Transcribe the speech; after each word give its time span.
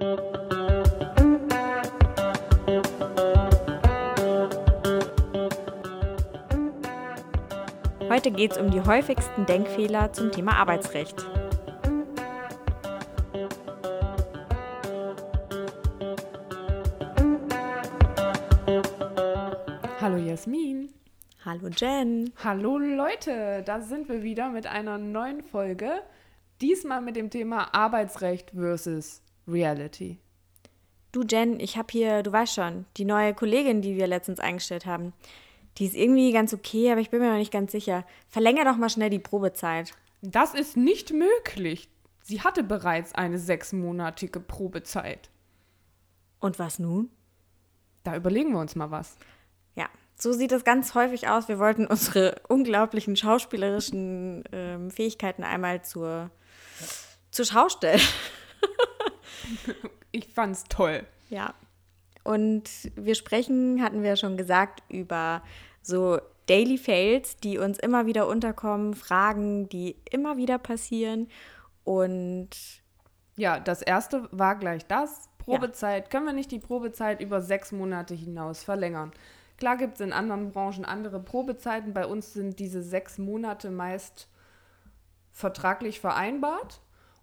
Heute 0.00 0.22
geht 8.30 8.52
es 8.52 8.58
um 8.58 8.70
die 8.70 8.80
häufigsten 8.80 9.44
Denkfehler 9.46 10.12
zum 10.12 10.30
Thema 10.30 10.54
Arbeitsrecht. 10.56 11.16
Hallo 20.00 20.18
Jasmin. 20.18 20.90
Hallo 21.44 21.70
Jen. 21.76 22.32
Hallo 22.44 22.78
Leute, 22.78 23.64
da 23.64 23.80
sind 23.80 24.08
wir 24.08 24.22
wieder 24.22 24.48
mit 24.50 24.68
einer 24.68 24.98
neuen 24.98 25.42
Folge. 25.42 25.90
Diesmal 26.60 27.00
mit 27.00 27.16
dem 27.16 27.30
Thema 27.30 27.74
Arbeitsrecht 27.74 28.52
versus 28.52 29.22
Reality. 29.48 30.18
Du 31.10 31.22
Jen, 31.22 31.58
ich 31.58 31.76
habe 31.76 31.88
hier, 31.90 32.22
du 32.22 32.30
weißt 32.30 32.54
schon, 32.54 32.84
die 32.96 33.04
neue 33.04 33.34
Kollegin, 33.34 33.80
die 33.80 33.96
wir 33.96 34.06
letztens 34.06 34.40
eingestellt 34.40 34.86
haben. 34.86 35.12
Die 35.78 35.86
ist 35.86 35.94
irgendwie 35.94 36.32
ganz 36.32 36.52
okay, 36.52 36.90
aber 36.92 37.00
ich 37.00 37.10
bin 37.10 37.20
mir 37.20 37.30
noch 37.30 37.38
nicht 37.38 37.52
ganz 37.52 37.72
sicher. 37.72 38.04
Verlänger 38.28 38.64
doch 38.64 38.76
mal 38.76 38.90
schnell 38.90 39.10
die 39.10 39.18
Probezeit. 39.18 39.94
Das 40.22 40.54
ist 40.54 40.76
nicht 40.76 41.12
möglich. 41.12 41.88
Sie 42.22 42.42
hatte 42.42 42.62
bereits 42.62 43.14
eine 43.14 43.38
sechsmonatige 43.38 44.40
Probezeit. 44.40 45.30
Und 46.40 46.58
was 46.58 46.78
nun? 46.78 47.10
Da 48.04 48.16
überlegen 48.16 48.52
wir 48.52 48.60
uns 48.60 48.76
mal 48.76 48.90
was. 48.90 49.16
Ja, 49.76 49.88
so 50.16 50.32
sieht 50.32 50.52
es 50.52 50.64
ganz 50.64 50.94
häufig 50.94 51.28
aus. 51.28 51.48
Wir 51.48 51.58
wollten 51.58 51.86
unsere 51.86 52.40
unglaublichen 52.48 53.16
schauspielerischen 53.16 54.44
ähm, 54.52 54.90
Fähigkeiten 54.90 55.42
einmal 55.42 55.82
zur, 55.82 56.30
zur 57.30 57.44
Schau 57.46 57.68
stellen. 57.68 58.00
ich 60.12 60.28
fand's 60.28 60.64
toll. 60.68 61.06
Ja. 61.28 61.54
Und 62.24 62.68
wir 62.94 63.14
sprechen, 63.14 63.82
hatten 63.82 64.02
wir 64.02 64.16
schon 64.16 64.36
gesagt, 64.36 64.82
über 64.88 65.42
so 65.82 66.18
Daily 66.46 66.78
Fails, 66.78 67.36
die 67.36 67.58
uns 67.58 67.78
immer 67.78 68.06
wieder 68.06 68.26
unterkommen, 68.26 68.94
Fragen, 68.94 69.68
die 69.68 69.96
immer 70.10 70.36
wieder 70.36 70.58
passieren. 70.58 71.28
Und 71.84 72.50
ja, 73.36 73.60
das 73.60 73.82
erste 73.82 74.28
war 74.30 74.56
gleich 74.56 74.86
das. 74.86 75.28
Probezeit. 75.38 76.04
Ja. 76.04 76.10
Können 76.10 76.26
wir 76.26 76.32
nicht 76.34 76.50
die 76.50 76.58
Probezeit 76.58 77.20
über 77.20 77.40
sechs 77.40 77.72
Monate 77.72 78.14
hinaus 78.14 78.62
verlängern? 78.62 79.12
Klar 79.56 79.76
gibt 79.76 79.94
es 79.94 80.00
in 80.00 80.12
anderen 80.12 80.52
Branchen 80.52 80.84
andere 80.84 81.20
Probezeiten. 81.20 81.94
Bei 81.94 82.06
uns 82.06 82.34
sind 82.34 82.58
diese 82.58 82.82
sechs 82.82 83.18
Monate 83.18 83.70
meist 83.70 84.28
vertraglich 85.32 86.00
vereinbart. 86.00 86.80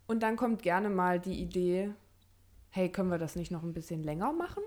Und 0.08 0.22
dann 0.22 0.36
kommt 0.36 0.62
gerne 0.62 0.90
mal 0.90 1.20
die 1.20 1.42
Idee, 1.42 1.92
hey, 2.70 2.90
können 2.90 3.10
wir 3.10 3.18
das 3.18 3.36
nicht 3.36 3.52
noch 3.52 3.64
ein 3.64 3.74
bisschen 3.74 4.04
länger 4.04 4.34
machen? 4.34 4.64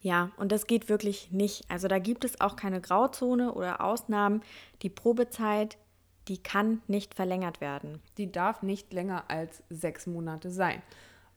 Ja, 0.00 0.30
und 0.38 0.50
das 0.50 0.66
geht 0.66 0.88
wirklich 0.88 1.30
nicht. 1.30 1.64
Also 1.68 1.88
da 1.88 1.98
gibt 1.98 2.24
es 2.24 2.40
auch 2.40 2.56
keine 2.56 2.80
Grauzone 2.80 3.52
oder 3.52 3.82
Ausnahmen. 3.82 4.42
Die 4.82 4.88
Probezeit, 4.88 5.76
die 6.28 6.42
kann 6.42 6.80
nicht 6.86 7.14
verlängert 7.14 7.60
werden. 7.60 8.00
Die 8.16 8.32
darf 8.32 8.62
nicht 8.62 8.92
länger 8.92 9.24
als 9.28 9.62
sechs 9.68 10.06
Monate 10.06 10.50
sein. 10.50 10.82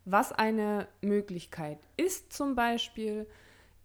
Was 0.05 0.31
eine 0.31 0.87
Möglichkeit 1.01 1.79
ist 1.97 2.31
zum 2.31 2.55
Beispiel, 2.55 3.27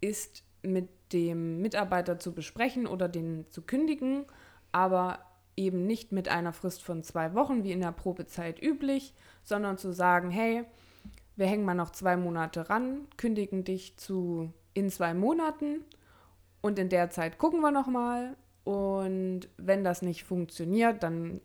ist 0.00 0.44
mit 0.62 0.88
dem 1.12 1.60
Mitarbeiter 1.60 2.18
zu 2.18 2.32
besprechen 2.32 2.86
oder 2.86 3.08
den 3.08 3.46
zu 3.50 3.62
kündigen, 3.62 4.26
aber 4.72 5.20
eben 5.58 5.86
nicht 5.86 6.12
mit 6.12 6.28
einer 6.28 6.52
Frist 6.52 6.82
von 6.82 7.02
zwei 7.02 7.34
Wochen 7.34 7.64
wie 7.64 7.72
in 7.72 7.80
der 7.80 7.92
Probezeit 7.92 8.62
üblich, 8.62 9.12
sondern 9.42 9.76
zu 9.76 9.92
sagen, 9.92 10.30
hey, 10.30 10.64
wir 11.36 11.46
hängen 11.46 11.64
mal 11.64 11.74
noch 11.74 11.90
zwei 11.90 12.16
Monate 12.16 12.70
ran, 12.70 13.06
kündigen 13.16 13.64
dich 13.64 13.96
zu 13.96 14.52
in 14.72 14.90
zwei 14.90 15.12
Monaten 15.12 15.84
und 16.60 16.78
in 16.78 16.88
der 16.88 17.10
Zeit 17.10 17.38
gucken 17.38 17.60
wir 17.60 17.72
nochmal. 17.72 18.36
Und 18.64 19.48
wenn 19.56 19.82
das 19.82 20.02
nicht 20.02 20.24
funktioniert, 20.24 21.02
dann 21.02 21.40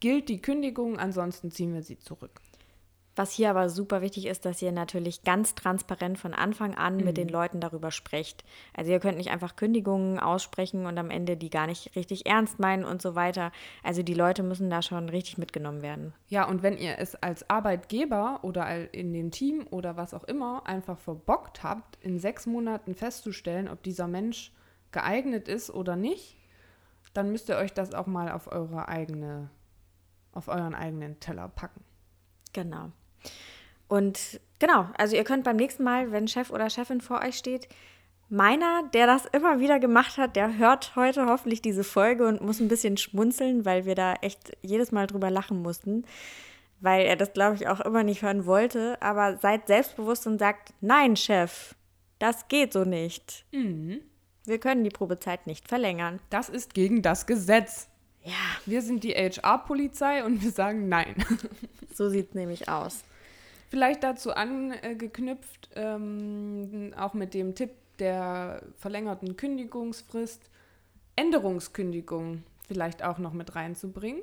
gilt 0.00 0.28
die 0.28 0.40
Kündigung, 0.40 0.98
ansonsten 0.98 1.50
ziehen 1.50 1.74
wir 1.74 1.82
sie 1.82 1.98
zurück. 1.98 2.40
Was 3.14 3.32
hier 3.32 3.50
aber 3.50 3.68
super 3.68 4.00
wichtig 4.00 4.26
ist, 4.26 4.46
dass 4.46 4.62
ihr 4.62 4.72
natürlich 4.72 5.22
ganz 5.22 5.54
transparent 5.54 6.18
von 6.18 6.32
Anfang 6.32 6.74
an 6.74 6.96
mhm. 6.96 7.04
mit 7.04 7.16
den 7.18 7.26
mhm. 7.26 7.32
Leuten 7.32 7.60
darüber 7.60 7.90
sprecht. 7.90 8.42
Also 8.74 8.90
ihr 8.90 9.00
könnt 9.00 9.18
nicht 9.18 9.30
einfach 9.30 9.56
Kündigungen 9.56 10.18
aussprechen 10.18 10.86
und 10.86 10.96
am 10.96 11.10
Ende 11.10 11.36
die 11.36 11.50
gar 11.50 11.66
nicht 11.66 11.94
richtig 11.94 12.26
ernst 12.26 12.58
meinen 12.58 12.84
und 12.84 13.02
so 13.02 13.14
weiter. 13.14 13.52
Also 13.82 14.02
die 14.02 14.14
Leute 14.14 14.42
müssen 14.42 14.70
da 14.70 14.80
schon 14.80 15.10
richtig 15.10 15.36
mitgenommen 15.36 15.82
werden. 15.82 16.14
Ja, 16.28 16.48
und 16.48 16.62
wenn 16.62 16.78
ihr 16.78 16.98
es 16.98 17.14
als 17.14 17.48
Arbeitgeber 17.50 18.40
oder 18.42 18.94
in 18.94 19.12
dem 19.12 19.30
Team 19.30 19.66
oder 19.70 19.96
was 19.96 20.14
auch 20.14 20.24
immer 20.24 20.66
einfach 20.66 20.98
verbockt 20.98 21.62
habt, 21.62 21.98
in 22.00 22.18
sechs 22.18 22.46
Monaten 22.46 22.94
festzustellen, 22.94 23.68
ob 23.68 23.82
dieser 23.82 24.08
Mensch 24.08 24.52
geeignet 24.90 25.48
ist 25.48 25.70
oder 25.70 25.96
nicht, 25.96 26.38
dann 27.12 27.30
müsst 27.30 27.50
ihr 27.50 27.56
euch 27.56 27.74
das 27.74 27.92
auch 27.92 28.06
mal 28.06 28.32
auf 28.32 28.50
eure 28.50 28.88
eigene, 28.88 29.50
auf 30.32 30.48
euren 30.48 30.74
eigenen 30.74 31.20
Teller 31.20 31.48
packen. 31.48 31.84
Genau. 32.54 32.90
Und 33.88 34.40
genau, 34.58 34.88
also 34.96 35.16
ihr 35.16 35.24
könnt 35.24 35.44
beim 35.44 35.56
nächsten 35.56 35.84
Mal, 35.84 36.12
wenn 36.12 36.28
Chef 36.28 36.50
oder 36.50 36.70
Chefin 36.70 37.00
vor 37.00 37.20
euch 37.20 37.36
steht, 37.36 37.68
meiner, 38.32 38.84
der 38.94 39.06
das 39.06 39.26
immer 39.26 39.60
wieder 39.60 39.78
gemacht 39.78 40.16
hat, 40.16 40.36
der 40.36 40.56
hört 40.56 40.96
heute 40.96 41.26
hoffentlich 41.26 41.60
diese 41.60 41.84
Folge 41.84 42.26
und 42.26 42.40
muss 42.40 42.60
ein 42.60 42.68
bisschen 42.68 42.96
schmunzeln, 42.96 43.66
weil 43.66 43.84
wir 43.84 43.94
da 43.94 44.14
echt 44.22 44.56
jedes 44.62 44.90
Mal 44.90 45.06
drüber 45.06 45.30
lachen 45.30 45.60
mussten, 45.60 46.06
weil 46.80 47.04
er 47.04 47.16
das, 47.16 47.34
glaube 47.34 47.56
ich, 47.56 47.68
auch 47.68 47.80
immer 47.80 48.02
nicht 48.02 48.22
hören 48.22 48.46
wollte. 48.46 48.96
Aber 49.02 49.36
seid 49.36 49.66
selbstbewusst 49.66 50.26
und 50.26 50.38
sagt, 50.38 50.72
nein, 50.80 51.16
Chef, 51.16 51.74
das 52.18 52.48
geht 52.48 52.72
so 52.72 52.84
nicht. 52.84 53.44
Mhm. 53.52 54.00
Wir 54.46 54.58
können 54.58 54.82
die 54.82 54.90
Probezeit 54.90 55.46
nicht 55.46 55.68
verlängern. 55.68 56.18
Das 56.30 56.48
ist 56.48 56.72
gegen 56.72 57.02
das 57.02 57.26
Gesetz. 57.26 57.88
Ja. 58.24 58.32
Wir 58.66 58.82
sind 58.82 59.04
die 59.04 59.12
HR-Polizei 59.12 60.24
und 60.24 60.42
wir 60.42 60.50
sagen 60.50 60.88
nein. 60.88 61.14
So 61.94 62.08
sieht 62.08 62.30
es 62.30 62.34
nämlich 62.34 62.70
aus. 62.70 63.04
Vielleicht 63.68 64.02
dazu 64.02 64.32
angeknüpft, 64.32 65.68
ähm, 65.74 66.94
auch 66.96 67.12
mit 67.12 67.34
dem 67.34 67.54
Tipp 67.54 67.70
der 67.98 68.62
verlängerten 68.78 69.36
Kündigungsfrist, 69.36 70.40
Änderungskündigung 71.16 72.44
vielleicht 72.66 73.04
auch 73.04 73.18
noch 73.18 73.34
mit 73.34 73.54
reinzubringen. 73.54 74.22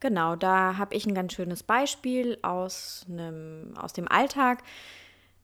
Genau, 0.00 0.34
da 0.34 0.78
habe 0.78 0.94
ich 0.94 1.04
ein 1.04 1.14
ganz 1.14 1.34
schönes 1.34 1.62
Beispiel 1.62 2.38
aus, 2.40 3.04
einem, 3.10 3.74
aus 3.76 3.92
dem 3.92 4.08
Alltag. 4.08 4.62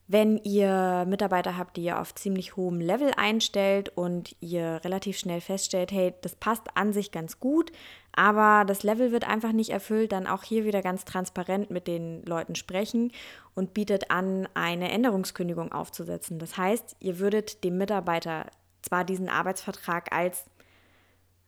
Wenn 0.09 0.37
ihr 0.37 1.05
Mitarbeiter 1.05 1.57
habt, 1.57 1.75
die 1.75 1.83
ihr 1.83 1.99
auf 1.99 2.15
ziemlich 2.15 2.55
hohem 2.55 2.79
Level 2.79 3.11
einstellt 3.17 3.89
und 3.89 4.37
ihr 4.39 4.79
relativ 4.85 5.17
schnell 5.17 5.41
feststellt, 5.41 5.91
hey, 5.91 6.13
das 6.21 6.35
passt 6.35 6.63
an 6.75 6.93
sich 6.93 7.11
ganz 7.11 7.41
gut, 7.41 7.73
aber 8.13 8.63
das 8.65 8.83
Level 8.83 9.11
wird 9.11 9.27
einfach 9.27 9.51
nicht 9.51 9.69
erfüllt, 9.69 10.13
dann 10.13 10.25
auch 10.25 10.43
hier 10.43 10.63
wieder 10.63 10.81
ganz 10.81 11.03
transparent 11.03 11.71
mit 11.71 11.87
den 11.87 12.23
Leuten 12.23 12.55
sprechen 12.55 13.11
und 13.53 13.73
bietet 13.73 14.09
an, 14.09 14.47
eine 14.53 14.89
Änderungskündigung 14.91 15.73
aufzusetzen. 15.73 16.39
Das 16.39 16.55
heißt, 16.55 16.95
ihr 17.01 17.19
würdet 17.19 17.65
dem 17.65 17.77
Mitarbeiter 17.77 18.45
zwar 18.81 19.03
diesen 19.03 19.27
Arbeitsvertrag 19.27 20.13
als 20.15 20.45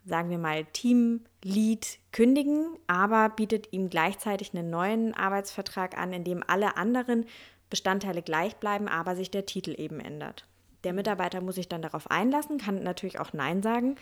sagen 0.05 0.29
wir 0.29 0.37
mal, 0.37 0.65
Teamlead 0.65 1.99
kündigen, 2.11 2.77
aber 2.87 3.29
bietet 3.29 3.71
ihm 3.71 3.89
gleichzeitig 3.89 4.53
einen 4.53 4.69
neuen 4.69 5.13
Arbeitsvertrag 5.13 5.97
an, 5.97 6.13
in 6.13 6.23
dem 6.23 6.43
alle 6.47 6.77
anderen 6.77 7.25
Bestandteile 7.69 8.21
gleich 8.21 8.55
bleiben, 8.55 8.87
aber 8.87 9.15
sich 9.15 9.31
der 9.31 9.45
Titel 9.45 9.75
eben 9.77 9.99
ändert. 9.99 10.45
Der 10.83 10.93
Mitarbeiter 10.93 11.41
muss 11.41 11.55
sich 11.55 11.67
dann 11.67 11.81
darauf 11.81 12.09
einlassen, 12.09 12.57
kann 12.57 12.83
natürlich 12.83 13.19
auch 13.19 13.33
Nein 13.33 13.61
sagen, 13.61 13.95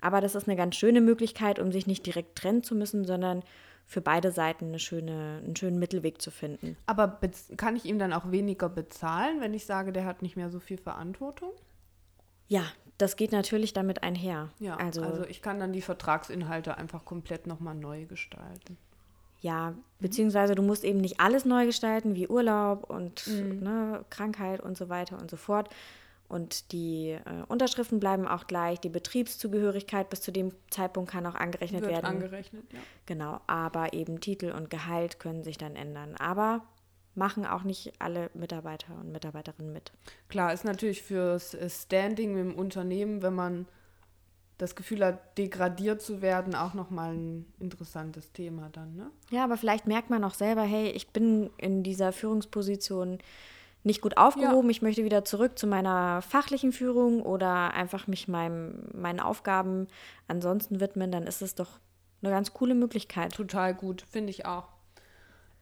aber 0.00 0.20
das 0.20 0.34
ist 0.34 0.48
eine 0.48 0.56
ganz 0.56 0.76
schöne 0.76 1.00
Möglichkeit, 1.00 1.58
um 1.58 1.72
sich 1.72 1.86
nicht 1.86 2.06
direkt 2.06 2.36
trennen 2.36 2.62
zu 2.62 2.74
müssen, 2.74 3.04
sondern 3.04 3.42
für 3.86 4.00
beide 4.00 4.30
Seiten 4.30 4.66
eine 4.66 4.78
schöne, 4.78 5.40
einen 5.44 5.56
schönen 5.56 5.80
Mittelweg 5.80 6.22
zu 6.22 6.30
finden. 6.30 6.76
Aber 6.86 7.18
kann 7.56 7.74
ich 7.74 7.84
ihm 7.84 7.98
dann 7.98 8.12
auch 8.12 8.30
weniger 8.30 8.68
bezahlen, 8.68 9.40
wenn 9.40 9.52
ich 9.52 9.66
sage, 9.66 9.92
der 9.92 10.04
hat 10.04 10.22
nicht 10.22 10.36
mehr 10.36 10.50
so 10.50 10.60
viel 10.60 10.78
Verantwortung? 10.78 11.50
Ja, 12.46 12.64
das 12.98 13.16
geht 13.16 13.32
natürlich 13.32 13.72
damit 13.72 14.02
einher. 14.02 14.50
Ja, 14.60 14.76
also, 14.76 15.02
also 15.02 15.24
ich 15.24 15.42
kann 15.42 15.58
dann 15.58 15.72
die 15.72 15.82
Vertragsinhalte 15.82 16.76
einfach 16.76 17.04
komplett 17.04 17.46
nochmal 17.46 17.74
neu 17.74 18.04
gestalten. 18.06 18.76
Ja, 19.40 19.74
beziehungsweise 19.98 20.54
du 20.54 20.62
musst 20.62 20.84
eben 20.84 21.00
nicht 21.00 21.20
alles 21.20 21.44
neu 21.44 21.66
gestalten, 21.66 22.14
wie 22.14 22.28
Urlaub 22.28 22.88
und 22.88 23.26
mhm. 23.26 23.60
ne, 23.60 24.04
Krankheit 24.10 24.60
und 24.60 24.76
so 24.76 24.88
weiter 24.88 25.18
und 25.18 25.30
so 25.30 25.36
fort. 25.36 25.70
Und 26.28 26.70
die 26.70 27.10
äh, 27.10 27.42
Unterschriften 27.48 27.98
bleiben 27.98 28.28
auch 28.28 28.46
gleich. 28.46 28.78
Die 28.78 28.88
Betriebszugehörigkeit 28.88 30.08
bis 30.10 30.20
zu 30.20 30.30
dem 30.30 30.52
Zeitpunkt 30.70 31.10
kann 31.10 31.26
auch 31.26 31.34
angerechnet 31.34 31.82
Wird 31.82 31.92
werden. 31.92 32.06
angerechnet, 32.06 32.72
ja. 32.72 32.78
Genau, 33.06 33.40
aber 33.48 33.94
eben 33.94 34.20
Titel 34.20 34.52
und 34.52 34.70
Gehalt 34.70 35.18
können 35.18 35.42
sich 35.42 35.58
dann 35.58 35.74
ändern. 35.74 36.14
Aber 36.16 36.62
machen 37.16 37.44
auch 37.44 37.64
nicht 37.64 37.94
alle 37.98 38.30
Mitarbeiter 38.34 38.94
und 39.00 39.10
Mitarbeiterinnen 39.10 39.72
mit. 39.72 39.90
Klar, 40.28 40.52
ist 40.52 40.64
natürlich 40.64 41.02
fürs 41.02 41.56
Standing 41.68 42.38
im 42.38 42.54
Unternehmen, 42.54 43.22
wenn 43.22 43.34
man 43.34 43.66
das 44.60 44.76
Gefühl 44.76 45.04
hat, 45.04 45.38
degradiert 45.38 46.02
zu 46.02 46.20
werden, 46.22 46.54
auch 46.54 46.74
nochmal 46.74 47.14
ein 47.14 47.52
interessantes 47.58 48.32
Thema 48.32 48.68
dann, 48.70 48.94
ne? 48.94 49.10
Ja, 49.30 49.44
aber 49.44 49.56
vielleicht 49.56 49.86
merkt 49.86 50.10
man 50.10 50.22
auch 50.24 50.34
selber, 50.34 50.62
hey, 50.62 50.90
ich 50.90 51.08
bin 51.08 51.50
in 51.56 51.82
dieser 51.82 52.12
Führungsposition 52.12 53.18
nicht 53.82 54.02
gut 54.02 54.18
aufgehoben, 54.18 54.68
ja. 54.68 54.70
ich 54.70 54.82
möchte 54.82 55.04
wieder 55.04 55.24
zurück 55.24 55.58
zu 55.58 55.66
meiner 55.66 56.20
fachlichen 56.20 56.72
Führung 56.72 57.22
oder 57.22 57.72
einfach 57.72 58.06
mich 58.06 58.28
meinem, 58.28 58.84
meinen 58.92 59.20
Aufgaben 59.20 59.88
ansonsten 60.28 60.80
widmen, 60.80 61.10
dann 61.10 61.26
ist 61.26 61.40
es 61.40 61.54
doch 61.54 61.78
eine 62.22 62.30
ganz 62.30 62.52
coole 62.52 62.74
Möglichkeit. 62.74 63.32
Total 63.32 63.74
gut, 63.74 64.02
finde 64.02 64.30
ich 64.30 64.44
auch. 64.44 64.68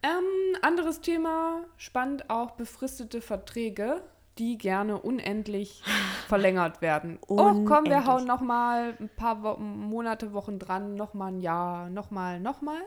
Ähm, 0.03 0.57
anderes 0.63 1.01
Thema, 1.01 1.65
spannend 1.77 2.31
auch 2.31 2.53
befristete 2.53 3.21
Verträge, 3.21 4.03
die 4.39 4.59
gerne 4.59 5.01
unendlich 5.01 5.83
verlängert 6.29 6.81
werden. 6.83 7.19
Unendlich. 7.27 7.67
Oh, 7.67 7.75
komm, 7.75 7.87
wir 7.87 8.07
hauen 8.07 8.27
noch 8.27 8.41
mal 8.41 8.95
ein 8.99 9.09
paar 9.09 9.43
Wo 9.43 9.57
Monate, 9.57 10.33
Wochen 10.33 10.59
dran, 10.59 10.95
noch 10.95 11.15
mal 11.15 11.33
ein 11.33 11.41
Jahr, 11.41 11.91
noch 11.91 12.11
mal, 12.11 12.41
noch 12.41 12.61
mal. 12.61 12.81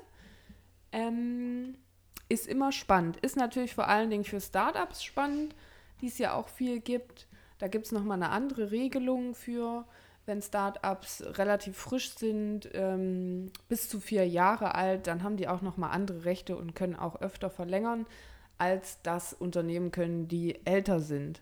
Ähm, 0.92 1.78
ist 2.30 2.48
immer 2.48 2.72
spannend. 2.72 3.18
Ist 3.18 3.38
natürlich 3.38 3.76
vor 3.76 3.88
allen 3.88 4.10
Dingen 4.10 4.24
für 4.24 4.40
Startups 4.40 5.04
spannend, 5.04 5.56
die 6.02 6.08
es 6.08 6.18
ja 6.18 6.34
auch 6.34 6.48
viel 6.48 6.80
gibt. 6.80 7.28
Da 7.60 7.68
gibt 7.68 7.86
es 7.86 7.92
noch 7.92 8.04
mal 8.04 8.16
eine 8.16 8.30
andere 8.30 8.72
Regelung 8.72 9.36
für 9.36 9.86
wenn 10.26 10.42
Startups 10.42 11.24
relativ 11.38 11.78
frisch 11.78 12.12
sind, 12.12 12.70
ähm, 12.74 13.52
bis 13.68 13.90
zu 13.90 14.00
vier 14.00 14.28
Jahre 14.28 14.76
alt, 14.76 15.08
dann 15.08 15.24
haben 15.24 15.38
die 15.38 15.48
auch 15.48 15.62
nochmal 15.62 15.92
andere 15.92 16.26
Rechte 16.26 16.56
und 16.56 16.76
können 16.76 16.96
auch 16.96 17.22
öfter 17.22 17.50
verlängern, 17.50 18.06
als 18.62 19.02
das 19.02 19.34
Unternehmen 19.34 19.92
können, 19.92 20.28
die 20.28 20.64
älter 20.68 21.00
sind. 21.00 21.42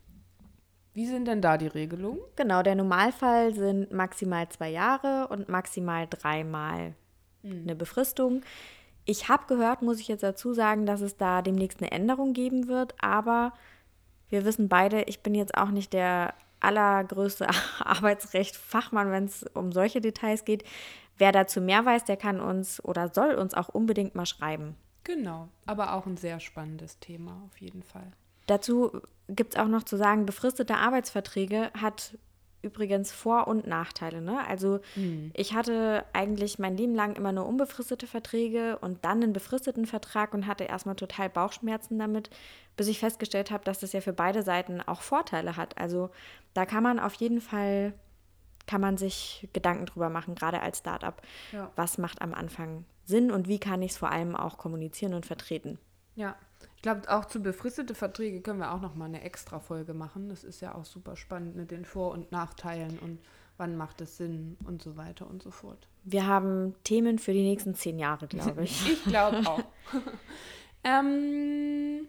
Wie 0.94 1.06
sind 1.06 1.28
denn 1.28 1.42
da 1.42 1.58
die 1.58 1.68
Regelungen? 1.68 2.22
Genau, 2.38 2.64
der 2.64 2.76
Normalfall 2.76 3.54
sind 3.54 3.92
maximal 3.92 4.48
zwei 4.48 4.70
Jahre 4.70 5.28
und 5.28 5.50
maximal 5.50 6.08
dreimal 6.10 6.96
mhm. 7.44 7.64
eine 7.64 7.76
Befristung. 7.76 8.42
Ich 9.04 9.28
habe 9.28 9.48
gehört, 9.48 9.82
muss 9.82 10.00
ich 10.00 10.08
jetzt 10.08 10.24
dazu 10.24 10.54
sagen, 10.54 10.86
dass 10.86 11.02
es 11.02 11.18
da 11.18 11.42
demnächst 11.42 11.82
eine 11.82 11.92
Änderung 11.92 12.32
geben 12.32 12.70
wird, 12.70 12.96
aber 13.02 13.52
wir 14.30 14.46
wissen 14.46 14.70
beide, 14.70 15.02
ich 15.04 15.22
bin 15.22 15.36
jetzt 15.36 15.58
auch 15.58 15.72
nicht 15.72 15.92
der 15.92 16.34
allergrößte 16.62 17.50
Arbeitsrecht-Fachmann, 17.84 19.12
wenn 19.12 19.26
es 19.26 19.44
um 19.56 19.74
solche 19.74 20.00
Details 20.00 20.46
geht. 20.46 20.64
Wer 21.18 21.34
dazu 21.34 21.60
mehr 21.60 21.84
weiß, 21.86 22.06
der 22.06 22.16
kann 22.16 22.40
uns 22.40 22.82
oder 22.82 23.10
soll 23.14 23.36
uns 23.36 23.56
auch 23.56 23.68
unbedingt 23.68 24.16
mal 24.16 24.26
schreiben. 24.26 24.78
Genau, 25.04 25.50
aber 25.66 25.94
auch 25.94 26.06
ein 26.06 26.18
sehr 26.18 26.40
spannendes 26.40 27.00
Thema 27.00 27.42
auf 27.46 27.60
jeden 27.60 27.84
Fall. 27.84 28.12
Dazu 28.48 29.02
gibt 29.28 29.54
es 29.54 29.60
auch 29.60 29.68
noch 29.68 29.84
zu 29.84 29.98
sagen, 29.98 30.26
befristete 30.26 30.76
Arbeitsverträge 30.76 31.72
hat 31.80 32.18
übrigens 32.62 33.12
Vor- 33.12 33.48
und 33.48 33.68
Nachteile. 33.68 34.22
Ne? 34.22 34.46
Also 34.48 34.80
mhm. 34.96 35.32
ich 35.34 35.54
hatte 35.54 36.04
eigentlich 36.14 36.60
mein 36.60 36.76
Leben 36.76 36.94
lang 36.94 37.16
immer 37.16 37.32
nur 37.32 37.46
unbefristete 37.46 38.08
Verträge 38.08 38.78
und 38.80 39.06
dann 39.06 39.24
einen 39.24 39.34
befristeten 39.34 39.86
Vertrag 39.86 40.34
und 40.34 40.46
hatte 40.46 40.66
erstmal 40.66 40.96
total 40.96 41.30
Bauchschmerzen 41.30 41.98
damit, 42.00 42.30
bis 42.76 42.88
ich 42.88 43.00
festgestellt 43.00 43.52
habe, 43.52 43.64
dass 43.64 43.80
das 43.80 43.94
ja 43.94 44.02
für 44.02 44.14
beide 44.14 44.44
Seiten 44.44 44.82
auch 44.82 45.02
Vorteile 45.02 45.56
hat. 45.56 45.78
Also 45.78 46.10
da 46.54 46.66
kann 46.66 46.84
man 46.84 47.00
auf 47.00 47.14
jeden 47.16 47.40
Fall, 47.40 47.94
kann 48.70 48.82
man 48.82 48.98
sich 48.98 49.50
Gedanken 49.52 49.88
drüber 49.88 50.10
machen, 50.10 50.36
gerade 50.36 50.62
als 50.62 50.78
Startup. 50.78 51.20
Ja. 51.52 51.72
Was 51.76 51.98
macht 51.98 52.22
am 52.22 52.36
Anfang 52.36 52.86
Sinn 53.04 53.32
und 53.32 53.48
wie 53.48 53.60
kann 53.60 53.82
ich 53.82 53.94
es 53.94 53.98
vor 53.98 54.12
allem 54.12 54.36
auch 54.36 54.60
kommunizieren 54.60 55.16
und 55.16 55.26
vertreten? 55.26 55.80
Ja, 56.14 56.36
ich 56.76 56.84
glaube, 56.84 57.10
auch 57.10 57.26
zu 57.26 57.42
befristete 57.42 57.96
Verträge 57.96 58.42
können 58.42 58.60
wir 58.60 58.72
auch 58.72 58.80
noch 58.80 58.94
mal 58.94 59.06
eine 59.06 59.24
extra 59.24 59.60
Folge 59.60 59.96
machen. 59.96 60.30
Das 60.30 60.44
ist 60.44 60.62
ja 60.62 60.76
auch 60.76 60.86
super 60.86 61.16
spannend 61.16 61.56
mit 61.56 61.72
den 61.72 61.84
Vor- 61.84 62.12
und 62.12 62.32
Nachteilen 62.32 63.00
und 63.00 63.18
wann 63.58 63.76
macht 63.76 64.02
es 64.02 64.18
Sinn 64.18 64.56
und 64.64 64.84
so 64.84 64.96
weiter 64.96 65.28
und 65.28 65.42
so 65.42 65.50
fort. 65.50 65.88
Wir 66.04 66.28
haben 66.28 66.76
Themen 66.84 67.18
für 67.18 67.34
die 67.34 67.42
nächsten 67.42 67.74
zehn 67.74 67.98
Jahre, 67.98 68.28
glaube 68.30 68.66
ich. 68.66 68.88
ich 68.88 69.04
glaube 69.06 69.48
auch. 69.48 69.64
ähm, 70.84 72.08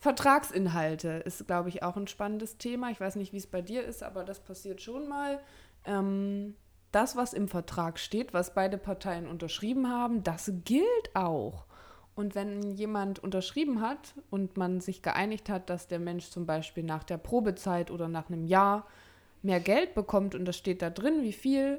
Vertragsinhalte 0.00 1.08
ist, 1.26 1.46
glaube 1.46 1.68
ich, 1.68 1.82
auch 1.82 1.96
ein 1.96 2.08
spannendes 2.08 2.56
Thema. 2.56 2.90
Ich 2.90 3.00
weiß 3.00 3.16
nicht, 3.16 3.32
wie 3.32 3.38
es 3.38 3.46
bei 3.46 3.60
dir 3.60 3.84
ist, 3.84 4.02
aber 4.02 4.24
das 4.24 4.40
passiert 4.40 4.80
schon 4.80 5.08
mal. 5.08 5.40
Ähm, 5.84 6.56
das, 6.90 7.16
was 7.16 7.34
im 7.34 7.48
Vertrag 7.48 7.98
steht, 7.98 8.32
was 8.32 8.54
beide 8.54 8.78
Parteien 8.78 9.28
unterschrieben 9.28 9.88
haben, 9.88 10.22
das 10.22 10.50
gilt 10.64 11.14
auch. 11.14 11.66
Und 12.14 12.34
wenn 12.34 12.72
jemand 12.72 13.18
unterschrieben 13.18 13.80
hat 13.80 14.14
und 14.30 14.56
man 14.56 14.80
sich 14.80 15.02
geeinigt 15.02 15.48
hat, 15.48 15.70
dass 15.70 15.86
der 15.86 16.00
Mensch 16.00 16.30
zum 16.30 16.46
Beispiel 16.46 16.82
nach 16.82 17.04
der 17.04 17.18
Probezeit 17.18 17.90
oder 17.90 18.08
nach 18.08 18.28
einem 18.28 18.44
Jahr 18.44 18.86
mehr 19.42 19.60
Geld 19.60 19.94
bekommt 19.94 20.34
und 20.34 20.44
das 20.44 20.56
steht 20.56 20.82
da 20.82 20.90
drin, 20.90 21.22
wie 21.22 21.32
viel, 21.32 21.78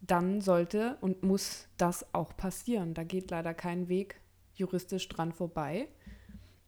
dann 0.00 0.40
sollte 0.40 0.98
und 1.00 1.22
muss 1.22 1.68
das 1.78 2.12
auch 2.12 2.36
passieren. 2.36 2.92
Da 2.94 3.04
geht 3.04 3.30
leider 3.30 3.54
kein 3.54 3.88
Weg 3.88 4.20
juristisch 4.54 5.08
dran 5.08 5.32
vorbei. 5.32 5.88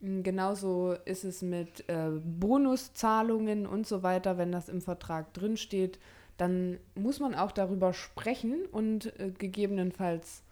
Genauso 0.00 0.92
ist 1.04 1.24
es 1.24 1.40
mit 1.40 1.88
äh, 1.88 2.10
Bonuszahlungen 2.22 3.66
und 3.66 3.86
so 3.86 4.02
weiter, 4.02 4.36
wenn 4.36 4.52
das 4.52 4.68
im 4.68 4.82
Vertrag 4.82 5.32
drin 5.32 5.56
steht, 5.56 5.98
dann 6.36 6.78
muss 6.94 7.20
man 7.20 7.34
auch 7.34 7.52
darüber 7.52 7.92
sprechen 7.92 8.66
und 8.70 9.18
äh, 9.18 9.30
gegebenenfalls 9.30 10.42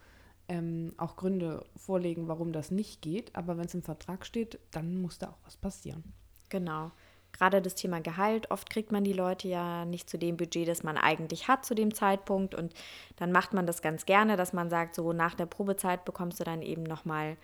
ähm, 0.49 0.93
auch 0.97 1.17
Gründe 1.17 1.65
vorlegen, 1.77 2.29
warum 2.29 2.53
das 2.53 2.71
nicht 2.71 3.03
geht. 3.03 3.35
Aber 3.35 3.57
wenn 3.59 3.67
es 3.67 3.75
im 3.75 3.83
Vertrag 3.83 4.25
steht, 4.25 4.59
dann 4.71 5.01
muss 5.01 5.19
da 5.19 5.29
auch 5.29 5.39
was 5.45 5.57
passieren. 5.57 6.03
Genau. 6.49 6.91
Gerade 7.33 7.63
das 7.63 7.75
Thema 7.75 8.01
Gehalt. 8.01 8.51
Oft 8.51 8.69
kriegt 8.69 8.93
man 8.93 9.05
die 9.05 9.15
Leute 9.15 9.49
ja 9.49 9.87
nicht 9.87 10.11
zu 10.11 10.19
dem 10.19 10.37
Budget, 10.37 10.69
das 10.69 10.83
man 10.83 10.99
eigentlich 10.99 11.49
hat 11.49 11.65
zu 11.65 11.75
dem 11.75 11.95
Zeitpunkt. 11.95 12.55
Und 12.55 12.75
dann 13.17 13.33
macht 13.33 13.55
man 13.55 13.67
das 13.67 13.81
ganz 13.81 14.05
gerne, 14.05 14.37
dass 14.37 14.53
man 14.53 14.69
sagt, 14.69 14.95
so 14.95 15.13
nach 15.13 15.35
der 15.35 15.47
Probezeit 15.47 16.05
bekommst 16.05 16.41
du 16.41 16.45
dann 16.45 16.61
eben 16.63 16.83
nochmal 16.83 17.37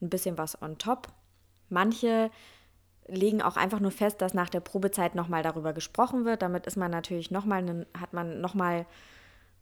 ein 0.00 0.10
bisschen 0.10 0.38
was 0.38 0.60
on 0.62 0.78
top. 0.78 1.08
Manche 1.72 2.30
legen 3.08 3.42
auch 3.42 3.56
einfach 3.56 3.80
nur 3.80 3.90
fest, 3.90 4.20
dass 4.20 4.34
nach 4.34 4.48
der 4.48 4.60
Probezeit 4.60 5.14
nochmal 5.14 5.42
darüber 5.42 5.72
gesprochen 5.72 6.24
wird. 6.24 6.42
Damit 6.42 6.66
ist 6.66 6.76
man 6.76 6.90
natürlich 6.90 7.30
nochmal, 7.30 7.86
hat 7.98 8.12
man 8.12 8.40
nochmal 8.40 8.86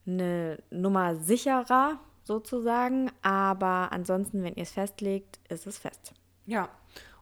eine 0.06 0.58
Nummer 0.70 1.16
sicherer, 1.16 1.98
sozusagen. 2.22 3.10
Aber 3.22 3.92
ansonsten, 3.92 4.42
wenn 4.42 4.56
ihr 4.56 4.64
es 4.64 4.72
festlegt, 4.72 5.40
ist 5.48 5.66
es 5.66 5.78
fest. 5.78 6.12
Ja. 6.46 6.68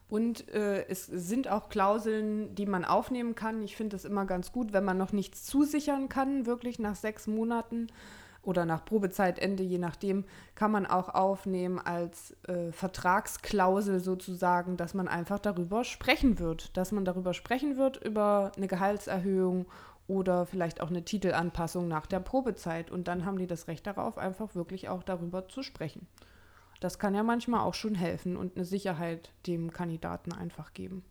Und 0.09 0.49
äh, 0.49 0.87
es 0.87 1.05
sind 1.05 1.47
auch 1.47 1.69
Klauseln, 1.69 2.55
die 2.55 2.65
man 2.65 2.83
aufnehmen 2.83 3.35
kann. 3.35 3.61
Ich 3.61 3.75
finde 3.75 3.95
es 3.95 4.05
immer 4.05 4.25
ganz 4.25 4.51
gut, 4.51 4.73
wenn 4.73 4.83
man 4.83 4.97
noch 4.97 5.11
nichts 5.11 5.45
zusichern 5.45 6.09
kann, 6.09 6.47
wirklich 6.47 6.79
nach 6.79 6.95
sechs 6.95 7.27
Monaten 7.27 7.87
oder 8.41 8.65
nach 8.65 8.85
Probezeitende, 8.85 9.63
je 9.63 9.77
nachdem, 9.77 10.25
kann 10.55 10.71
man 10.71 10.85
auch 10.85 11.09
aufnehmen 11.09 11.79
als 11.79 12.35
äh, 12.47 12.71
Vertragsklausel 12.71 13.99
sozusagen, 13.99 14.77
dass 14.77 14.93
man 14.93 15.07
einfach 15.07 15.39
darüber 15.39 15.83
sprechen 15.83 16.39
wird, 16.39 16.75
dass 16.77 16.91
man 16.91 17.05
darüber 17.05 17.33
sprechen 17.33 17.77
wird, 17.77 17.97
über 18.03 18.51
eine 18.55 18.67
Gehaltserhöhung 18.67 19.65
oder 20.07 20.45
vielleicht 20.45 20.81
auch 20.81 20.89
eine 20.89 21.05
Titelanpassung 21.05 21.87
nach 21.87 22.07
der 22.07 22.19
Probezeit. 22.19 22.89
Und 22.89 23.07
dann 23.07 23.25
haben 23.25 23.37
die 23.37 23.47
das 23.47 23.67
Recht 23.67 23.85
darauf, 23.85 24.17
einfach 24.17 24.55
wirklich 24.55 24.89
auch 24.89 25.03
darüber 25.03 25.47
zu 25.47 25.61
sprechen. 25.61 26.07
Das 26.79 26.97
kann 26.97 27.13
ja 27.13 27.23
manchmal 27.23 27.61
auch 27.61 27.73
schon 27.73 27.93
helfen 27.93 28.37
und 28.37 28.55
eine 28.55 28.65
Sicherheit 28.65 29.31
dem 29.45 29.71
Kandidaten 29.71 30.31
einfach 30.31 30.73
geben. 30.73 31.03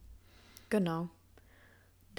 Genau. 0.70 1.08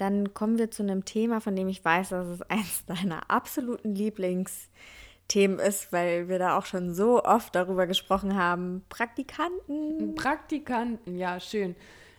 Dann 0.00 0.32
kommen 0.32 0.56
wir 0.56 0.70
zu 0.70 0.82
einem 0.82 1.04
Thema, 1.04 1.42
von 1.42 1.54
dem 1.54 1.68
ich 1.68 1.84
weiß, 1.84 2.08
dass 2.08 2.26
es 2.26 2.42
eines 2.42 2.84
deiner 2.86 3.30
absoluten 3.30 3.94
Lieblingsthemen 3.94 5.58
ist, 5.58 5.92
weil 5.92 6.28
wir 6.28 6.38
da 6.38 6.56
auch 6.56 6.64
schon 6.64 6.94
so 6.94 7.22
oft 7.22 7.54
darüber 7.54 7.86
gesprochen 7.86 8.34
haben. 8.34 8.82
Praktikanten. 8.88 10.14
Praktikanten, 10.14 11.18
ja, 11.18 11.38
schön. 11.38 11.76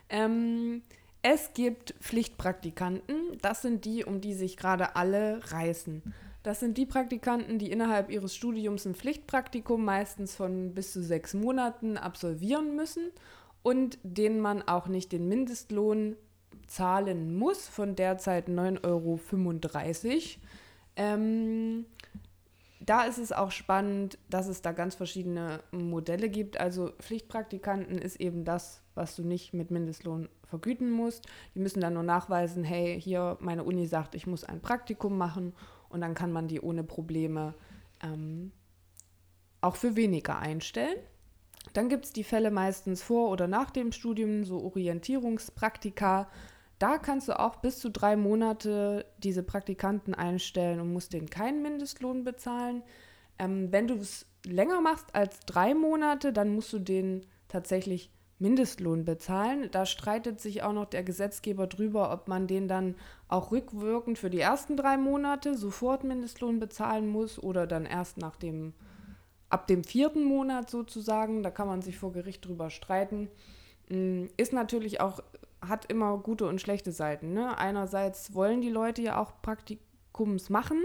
Ähm, 0.10 0.84
es 1.24 1.54
gibt 1.54 1.96
Pflichtpraktikanten, 2.00 3.40
das 3.42 3.64
sind 3.64 3.86
die, 3.86 4.06
um 4.06 4.22
die 4.22 4.36
sich 4.36 4.58
gerade 4.58 4.96
alle 4.96 5.40
reißen. 5.52 6.04
Das 6.44 6.60
sind 6.60 6.78
die 6.78 6.86
Praktikanten, 6.86 7.58
die 7.58 7.72
innerhalb 7.72 8.12
ihres 8.12 8.36
Studiums 8.36 8.86
ein 8.86 8.94
Pflichtpraktikum 8.94 9.84
meistens 9.84 10.36
von 10.36 10.76
bis 10.76 10.94
zu 10.94 11.02
sechs 11.02 11.34
Monaten 11.34 11.98
absolvieren 11.98 12.76
müssen 12.76 13.10
und 13.64 13.98
denen 14.04 14.40
man 14.40 14.62
auch 14.62 14.88
nicht 14.88 15.12
den 15.12 15.28
Mindestlohn 15.28 16.16
zahlen 16.72 17.36
muss, 17.38 17.68
von 17.68 17.96
derzeit 17.96 18.48
9,35 18.48 18.86
Euro. 18.86 19.20
Ähm, 20.96 21.86
da 22.80 23.04
ist 23.04 23.20
es 23.20 23.32
auch 23.32 23.52
spannend, 23.52 24.18
dass 24.30 24.48
es 24.48 24.62
da 24.62 24.72
ganz 24.72 24.96
verschiedene 24.96 25.62
Modelle 25.72 26.30
gibt. 26.30 26.60
Also 26.60 26.92
Pflichtpraktikanten 27.00 27.98
ist 27.98 28.20
eben 28.20 28.44
das, 28.44 28.82
was 28.96 29.16
du 29.16 29.24
nicht 29.24 29.54
mit 29.54 29.70
Mindestlohn 29.70 30.30
vergüten 30.44 30.90
musst. 30.90 31.28
Die 31.54 31.60
müssen 31.60 31.82
dann 31.82 31.94
nur 31.94 32.04
nachweisen, 32.04 32.64
hey, 32.64 33.00
hier 33.00 33.38
meine 33.40 33.64
Uni 33.64 33.86
sagt, 33.86 34.16
ich 34.16 34.26
muss 34.26 34.44
ein 34.44 34.62
Praktikum 34.62 35.18
machen 35.18 35.54
und 35.90 36.02
dann 36.02 36.16
kann 36.16 36.32
man 36.32 36.48
die 36.48 36.62
ohne 36.62 36.84
Probleme 36.84 37.54
ähm, 38.02 38.52
auch 39.62 39.76
für 39.76 39.96
weniger 39.96 40.40
einstellen. 40.40 40.98
Dann 41.74 41.90
gibt 41.90 42.06
es 42.06 42.14
die 42.14 42.24
Fälle 42.24 42.50
meistens 42.50 43.04
vor 43.04 43.30
oder 43.30 43.48
nach 43.48 43.70
dem 43.70 43.92
Studium, 43.92 44.44
so 44.44 44.62
Orientierungspraktika. 44.64 46.28
Da 46.82 46.98
kannst 46.98 47.28
du 47.28 47.40
auch 47.40 47.58
bis 47.58 47.78
zu 47.78 47.92
drei 47.92 48.16
Monate 48.16 49.06
diese 49.20 49.44
Praktikanten 49.44 50.16
einstellen 50.16 50.80
und 50.80 50.92
musst 50.92 51.14
denen 51.14 51.30
keinen 51.30 51.62
Mindestlohn 51.62 52.24
bezahlen. 52.24 52.82
Ähm, 53.38 53.72
wenn 53.72 53.86
du 53.86 53.94
es 53.94 54.26
länger 54.48 54.82
machst 54.82 55.14
als 55.14 55.42
drei 55.42 55.76
Monate, 55.76 56.34
dann 56.34 56.56
musst 56.56 56.74
du 56.74 56.80
den 56.80 57.28
tatsächlich 57.50 58.10
Mindestlohn 58.40 59.06
bezahlen. 59.06 59.70
Da 59.72 59.86
streitet 59.86 60.42
sich 60.42 60.64
auch 60.64 60.74
noch 60.74 60.86
der 60.86 61.04
Gesetzgeber 61.04 61.68
drüber, 61.68 62.12
ob 62.12 62.28
man 62.28 62.48
den 62.48 62.68
dann 62.68 62.96
auch 63.28 63.52
rückwirkend 63.52 64.18
für 64.18 64.32
die 64.32 64.40
ersten 64.40 64.76
drei 64.76 64.98
Monate 64.98 65.56
sofort 65.56 66.04
Mindestlohn 66.04 66.60
bezahlen 66.60 67.08
muss 67.08 67.38
oder 67.38 67.68
dann 67.68 67.86
erst 67.86 68.18
nach 68.18 68.38
dem, 68.38 68.74
ab 69.50 69.68
dem 69.68 69.84
vierten 69.84 70.24
Monat 70.24 70.72
sozusagen. 70.72 71.44
Da 71.44 71.52
kann 71.52 71.68
man 71.68 71.84
sich 71.84 72.00
vor 72.00 72.12
Gericht 72.12 72.44
drüber 72.44 72.72
streiten. 72.72 73.30
Mm, 73.90 74.26
ist 74.36 74.52
natürlich 74.52 75.00
auch, 75.00 75.22
hat 75.62 75.86
immer 75.86 76.18
gute 76.18 76.48
und 76.48 76.60
schlechte 76.60 76.92
Seiten. 76.92 77.34
Ne? 77.34 77.58
Einerseits 77.58 78.34
wollen 78.34 78.62
die 78.62 78.70
Leute 78.70 79.02
ja 79.02 79.22
auch 79.22 79.42
Praktikums 79.42 80.50
machen, 80.50 80.82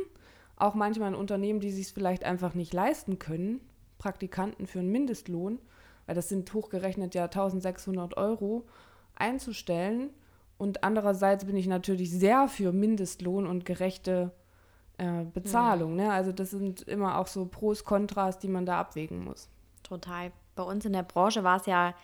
auch 0.56 0.74
manchmal 0.74 1.08
in 1.08 1.14
Unternehmen, 1.14 1.60
die 1.60 1.70
sich 1.70 1.86
es 1.86 1.92
vielleicht 1.92 2.24
einfach 2.24 2.54
nicht 2.54 2.72
leisten 2.72 3.18
können, 3.18 3.60
Praktikanten 3.98 4.66
für 4.66 4.80
einen 4.80 4.92
Mindestlohn 4.92 5.58
weil 6.06 6.14
das 6.14 6.28
sind 6.28 6.52
hochgerechnet 6.54 7.14
ja 7.14 7.24
1600 7.24 8.16
Euro, 8.16 8.64
einzustellen. 9.14 10.10
Und 10.56 10.84
andererseits 10.84 11.44
bin 11.44 11.56
ich 11.56 11.66
natürlich 11.66 12.10
sehr 12.10 12.48
für 12.48 12.72
Mindestlohn 12.72 13.46
und 13.46 13.64
gerechte 13.66 14.32
äh, 14.96 15.24
Bezahlung. 15.24 15.92
Mhm. 15.92 15.96
Ne? 15.96 16.12
Also 16.12 16.32
das 16.32 16.50
sind 16.50 16.82
immer 16.82 17.18
auch 17.18 17.26
so 17.26 17.44
Pros, 17.46 17.84
Kontras, 17.84 18.38
die 18.38 18.48
man 18.48 18.64
da 18.64 18.80
abwägen 18.80 19.22
muss. 19.22 19.48
Total. 19.82 20.32
Bei 20.54 20.62
uns 20.62 20.86
in 20.86 20.94
der 20.94 21.02
Branche 21.02 21.44
war 21.44 21.58
es 21.58 21.66
ja 21.66 21.94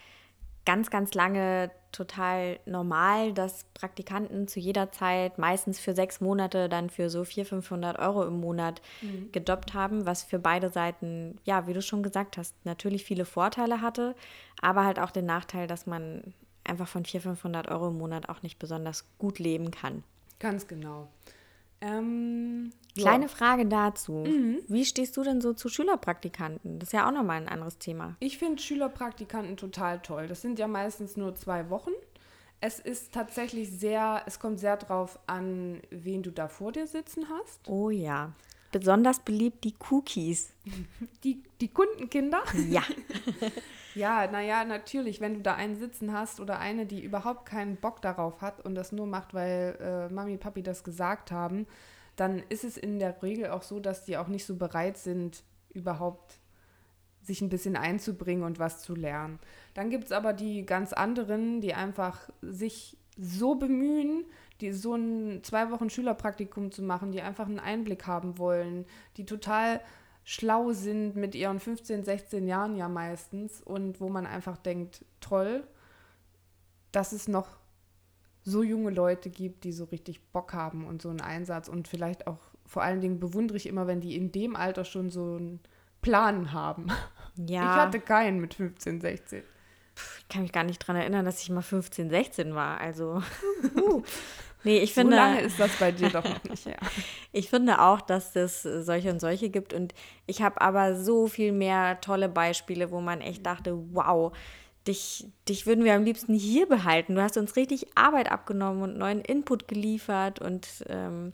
ganz, 0.67 0.91
ganz 0.91 1.15
lange 1.15 1.71
total 1.93 2.59
normal, 2.67 3.33
dass 3.33 3.65
Praktikanten 3.75 4.49
zu 4.49 4.59
jeder 4.59 4.91
Zeit 4.91 5.39
meistens 5.39 5.79
für 5.79 5.95
sechs 5.95 6.21
Monate 6.21 6.69
dann 6.69 6.91
für 6.91 7.11
so 7.11 7.25
400, 7.25 7.49
500 7.49 7.99
Euro 7.99 8.25
im 8.25 8.41
Monat 8.41 8.83
mhm. 9.03 9.31
gedoppt 9.31 9.75
haben, 9.75 10.07
was 10.07 10.23
für 10.23 10.39
beide 10.39 10.71
Seiten, 10.71 11.39
ja, 11.45 11.67
wie 11.67 11.75
du 11.75 11.83
schon 11.83 12.03
gesagt 12.03 12.37
hast, 12.37 12.55
natürlich 12.65 13.05
viele 13.05 13.25
Vorteile 13.25 13.81
hatte, 13.81 14.15
aber 14.61 14.85
halt 14.85 14.99
auch 14.99 15.11
den 15.11 15.27
Nachteil, 15.27 15.67
dass 15.67 15.87
man 15.87 16.35
einfach 16.65 16.89
von 16.89 17.05
400, 17.05 17.39
500 17.39 17.69
Euro 17.69 17.89
im 17.89 17.99
Monat 17.99 18.29
auch 18.29 18.43
nicht 18.43 18.59
besonders 18.59 19.05
gut 19.19 19.39
leben 19.39 19.71
kann. 19.71 20.03
Ganz 20.39 20.67
genau. 20.67 21.09
Ähm, 21.83 22.71
Kleine 22.97 23.25
ja. 23.25 23.29
Frage 23.29 23.67
dazu. 23.67 24.25
Mhm. 24.27 24.59
Wie 24.69 24.85
stehst 24.85 25.17
du 25.17 25.25
denn 25.25 25.41
so 25.41 25.53
zu 25.53 25.69
Schülerpraktikanten? 25.69 26.79
Das 26.79 26.91
ist 26.91 26.93
ja 26.93 27.09
auch 27.09 27.13
nochmal 27.13 27.39
ein 27.39 27.49
anderes 27.49 27.79
Thema. 27.79 28.17
Ich 28.21 28.39
finde 28.39 28.63
Schülerpraktikanten 28.63 29.57
total 29.57 30.01
toll. 30.01 30.29
Das 30.29 30.43
sind 30.43 30.59
ja 30.59 30.69
meistens 30.69 31.17
nur 31.17 31.35
zwei 31.35 31.71
Wochen. 31.71 31.91
Es 32.61 32.79
ist 32.79 33.13
tatsächlich 33.13 33.71
sehr, 33.71 34.23
es 34.27 34.39
kommt 34.39 34.61
sehr 34.61 34.77
drauf 34.77 35.19
an, 35.27 35.81
wen 35.91 36.23
du 36.23 36.31
da 36.31 36.49
vor 36.49 36.71
dir 36.71 36.87
sitzen 36.87 37.27
hast. 37.29 37.69
Oh 37.69 37.91
ja. 37.91 38.33
Besonders 38.71 39.19
beliebt 39.19 39.65
die 39.65 39.75
Cookies. 39.91 40.51
Die, 41.25 41.43
die 41.61 41.69
Kundenkinder? 41.69 42.43
Ja. 42.69 42.83
ja, 43.95 44.27
naja, 44.27 44.65
natürlich, 44.65 45.21
wenn 45.21 45.35
du 45.35 45.41
da 45.41 45.55
einen 45.55 45.77
sitzen 45.77 46.13
hast 46.13 46.41
oder 46.41 46.59
eine, 46.59 46.87
die 46.87 47.03
überhaupt 47.03 47.47
keinen 47.47 47.77
Bock 47.77 48.03
darauf 48.03 48.41
hat 48.41 48.65
und 48.65 48.75
das 48.75 48.93
nur 48.93 49.07
macht, 49.07 49.35
weil 49.35 49.77
äh, 49.81 50.13
Mami, 50.13 50.37
Papi 50.37 50.63
das 50.63 50.85
gesagt 50.85 51.31
haben, 51.31 51.67
dann 52.17 52.43
ist 52.49 52.65
es 52.65 52.77
in 52.77 52.99
der 52.99 53.23
Regel 53.23 53.51
auch 53.51 53.63
so, 53.63 53.81
dass 53.81 54.05
die 54.05 54.17
auch 54.17 54.29
nicht 54.29 54.45
so 54.45 54.57
bereit 54.57 54.99
sind, 54.99 55.45
überhaupt 55.73 56.39
sich 57.23 57.41
ein 57.41 57.49
bisschen 57.49 57.77
einzubringen 57.77 58.45
und 58.45 58.59
was 58.59 58.83
zu 58.83 58.95
lernen. 58.95 59.39
Dann 59.75 59.91
gibt 59.91 60.05
es 60.05 60.13
aber 60.13 60.33
die 60.33 60.67
ganz 60.67 60.93
anderen, 60.93 61.61
die 61.61 61.75
einfach 61.75 62.29
sich 62.43 62.99
so 63.17 63.55
bemühen, 63.55 64.25
die 64.61 64.73
so 64.73 64.95
ein 64.95 65.41
zwei 65.43 65.71
Wochen 65.71 65.91
Schülerpraktikum 65.91 66.73
zu 66.73 66.83
machen, 66.83 67.13
die 67.13 67.23
einfach 67.23 67.47
einen 67.47 67.61
Einblick 67.61 68.07
haben 68.07 68.39
wollen, 68.39 68.87
die 69.17 69.25
total 69.25 69.81
schlau 70.25 70.73
sind 70.73 71.17
mit 71.17 71.35
ihren 71.35 71.61
15, 71.61 72.05
16 72.05 72.47
Jahren 72.47 72.77
ja 72.77 72.89
meistens 72.89 73.61
und 73.61 74.01
wo 74.01 74.09
man 74.09 74.27
einfach 74.27 74.57
denkt, 74.57 75.05
toll, 75.21 75.65
dass 76.93 77.13
es 77.13 77.29
noch 77.29 77.49
so 78.43 78.63
junge 78.63 78.91
Leute 78.91 79.31
gibt, 79.31 79.65
die 79.65 79.73
so 79.73 79.85
richtig 79.85 80.33
Bock 80.33 80.53
haben 80.53 80.87
und 80.87 81.01
so 81.03 81.11
einen 81.11 81.21
Einsatz 81.21 81.69
und 81.69 81.89
vielleicht 81.89 82.27
auch 82.27 82.39
vor 82.67 82.83
allen 82.83 83.01
Dingen 83.01 83.21
bewundere 83.21 83.57
ich 83.57 83.67
immer, 83.67 83.87
wenn 83.87 84.01
die 84.01 84.17
in 84.17 84.33
dem 84.33 84.57
Alter 84.57 84.85
schon 84.85 85.11
so 85.11 85.37
einen 85.37 85.61
Plan 86.01 86.53
haben. 86.53 86.89
Ja. 87.37 87.63
Ich 87.63 87.81
hatte 87.81 88.01
keinen 88.01 88.41
mit 88.41 88.55
15, 88.55 89.01
16. 89.01 89.43
Ich 90.19 90.29
kann 90.29 90.43
mich 90.43 90.53
gar 90.53 90.65
nicht 90.65 90.83
daran 90.83 90.97
erinnern, 90.97 91.25
dass 91.25 91.43
ich 91.43 91.49
mal 91.49 91.63
15, 91.63 92.11
16 92.11 92.55
war. 92.55 92.79
Also. 92.79 93.23
Nee, 94.65 94.79
ich 94.79 94.95
finde. 94.95 95.17
So 95.17 95.23
lange 95.23 95.41
ist 95.41 95.59
das 95.59 95.71
bei 95.77 95.93
dir 95.93 96.11
doch 96.11 96.25
noch 96.25 96.45
nicht, 96.45 96.67
ja. 96.67 96.77
ich 97.33 97.49
finde 97.49 97.81
auch, 97.81 98.01
dass 98.01 98.35
es 98.37 98.63
solche 98.63 99.11
und 99.11 99.21
solche 99.21 99.51
gibt. 99.51 99.73
Und 99.73 99.95
ich 100.27 100.43
habe 100.43 100.61
aber 100.61 100.97
so 100.97 101.27
viel 101.27 101.53
mehr 101.53 102.01
tolle 102.01 102.29
Beispiele, 102.29 102.91
wo 102.91 103.01
man 103.01 103.21
echt 103.21 103.45
dachte, 103.47 103.79
wow, 103.93 104.33
dich, 104.87 105.27
dich 105.49 105.67
würden 105.67 105.85
wir 105.85 105.95
am 105.95 106.05
liebsten 106.05 106.35
hier 106.35 106.67
behalten. 106.67 107.15
Du 107.15 107.23
hast 107.23 107.37
uns 107.37 107.57
richtig 107.57 107.87
Arbeit 107.97 108.31
abgenommen 108.31 108.83
und 108.83 108.99
neuen 108.99 109.21
Input 109.21 109.69
geliefert 109.69 110.41
und 110.41 110.85
ähm, 110.89 111.33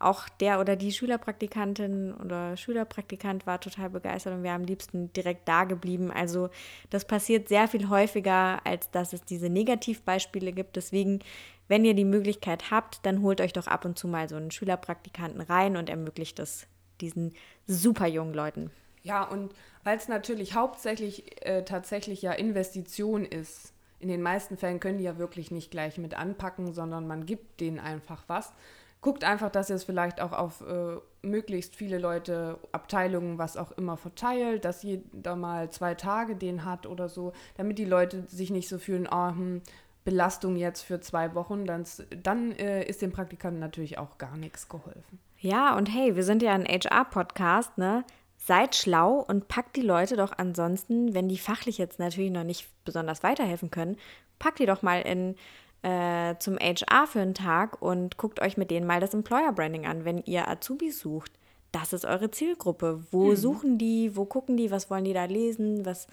auch 0.00 0.28
der 0.28 0.60
oder 0.60 0.76
die 0.76 0.92
Schülerpraktikantin 0.92 2.14
oder 2.14 2.56
Schülerpraktikant 2.56 3.46
war 3.46 3.60
total 3.60 3.90
begeistert 3.90 4.34
und 4.34 4.42
wäre 4.42 4.54
am 4.54 4.64
liebsten 4.64 5.12
direkt 5.12 5.48
da 5.48 5.64
geblieben. 5.64 6.10
Also 6.10 6.50
das 6.90 7.04
passiert 7.04 7.48
sehr 7.48 7.68
viel 7.68 7.88
häufiger, 7.88 8.64
als 8.64 8.90
dass 8.90 9.12
es 9.12 9.24
diese 9.24 9.48
Negativbeispiele 9.48 10.52
gibt. 10.52 10.76
Deswegen, 10.76 11.20
wenn 11.68 11.84
ihr 11.84 11.94
die 11.94 12.04
Möglichkeit 12.04 12.70
habt, 12.70 13.04
dann 13.06 13.22
holt 13.22 13.40
euch 13.40 13.52
doch 13.52 13.66
ab 13.66 13.84
und 13.84 13.98
zu 13.98 14.08
mal 14.08 14.28
so 14.28 14.36
einen 14.36 14.50
Schülerpraktikanten 14.50 15.40
rein 15.42 15.76
und 15.76 15.88
ermöglicht 15.88 16.38
es 16.38 16.66
diesen 17.00 17.34
super 17.66 18.06
jungen 18.06 18.34
Leuten. 18.34 18.70
Ja, 19.02 19.22
und 19.22 19.54
weil 19.84 19.96
es 19.96 20.08
natürlich 20.08 20.54
hauptsächlich 20.54 21.46
äh, 21.46 21.64
tatsächlich 21.64 22.22
ja 22.22 22.32
Investition 22.32 23.24
ist. 23.24 23.72
In 24.00 24.08
den 24.08 24.22
meisten 24.22 24.56
Fällen 24.56 24.80
können 24.80 24.98
die 24.98 25.04
ja 25.04 25.18
wirklich 25.18 25.50
nicht 25.50 25.70
gleich 25.70 25.98
mit 25.98 26.14
anpacken, 26.14 26.72
sondern 26.72 27.06
man 27.06 27.26
gibt 27.26 27.60
denen 27.60 27.80
einfach 27.80 28.24
was. 28.26 28.52
Guckt 29.00 29.22
einfach, 29.22 29.50
dass 29.50 29.70
ihr 29.70 29.76
es 29.76 29.84
vielleicht 29.84 30.20
auch 30.20 30.32
auf 30.32 30.60
äh, 30.60 30.96
möglichst 31.22 31.76
viele 31.76 31.98
Leute, 31.98 32.58
Abteilungen, 32.72 33.38
was 33.38 33.56
auch 33.56 33.70
immer 33.72 33.96
verteilt, 33.96 34.64
dass 34.64 34.82
jeder 34.82 35.36
mal 35.36 35.70
zwei 35.70 35.94
Tage 35.94 36.34
den 36.34 36.64
hat 36.64 36.86
oder 36.86 37.08
so, 37.08 37.32
damit 37.56 37.78
die 37.78 37.84
Leute 37.84 38.24
sich 38.26 38.50
nicht 38.50 38.68
so 38.68 38.78
fühlen, 38.78 39.08
oh, 39.10 39.28
hm, 39.28 39.62
Belastung 40.08 40.56
jetzt 40.56 40.82
für 40.82 41.00
zwei 41.00 41.34
Wochen, 41.34 41.66
dann, 41.66 41.84
dann 42.22 42.52
äh, 42.52 42.82
ist 42.84 43.02
dem 43.02 43.12
Praktikanten 43.12 43.60
natürlich 43.60 43.98
auch 43.98 44.16
gar 44.16 44.38
nichts 44.38 44.68
geholfen. 44.68 45.18
Ja, 45.38 45.76
und 45.76 45.86
hey, 45.86 46.16
wir 46.16 46.24
sind 46.24 46.42
ja 46.42 46.52
ein 46.54 46.64
HR-Podcast, 46.64 47.76
ne? 47.76 48.04
Seid 48.38 48.74
schlau 48.74 49.24
und 49.28 49.48
packt 49.48 49.76
die 49.76 49.82
Leute 49.82 50.16
doch 50.16 50.32
ansonsten, 50.38 51.12
wenn 51.12 51.28
die 51.28 51.36
fachlich 51.36 51.76
jetzt 51.76 51.98
natürlich 51.98 52.30
noch 52.30 52.44
nicht 52.44 52.68
besonders 52.86 53.22
weiterhelfen 53.22 53.70
können, 53.70 53.98
packt 54.38 54.60
die 54.60 54.66
doch 54.66 54.80
mal 54.80 55.02
in 55.02 55.34
äh, 55.82 56.36
zum 56.38 56.56
HR 56.58 57.06
für 57.06 57.20
einen 57.20 57.34
Tag 57.34 57.82
und 57.82 58.16
guckt 58.16 58.40
euch 58.40 58.56
mit 58.56 58.70
denen 58.70 58.86
mal 58.86 59.00
das 59.00 59.12
Employer 59.12 59.52
Branding 59.52 59.86
an, 59.86 60.06
wenn 60.06 60.22
ihr 60.24 60.48
Azubis 60.48 61.00
sucht. 61.00 61.32
Das 61.70 61.92
ist 61.92 62.06
eure 62.06 62.30
Zielgruppe. 62.30 63.04
Wo 63.10 63.26
mhm. 63.26 63.36
suchen 63.36 63.78
die? 63.78 64.16
Wo 64.16 64.24
gucken 64.24 64.56
die? 64.56 64.70
Was 64.70 64.88
wollen 64.88 65.04
die 65.04 65.12
da 65.12 65.26
lesen? 65.26 65.84
Was 65.84 66.06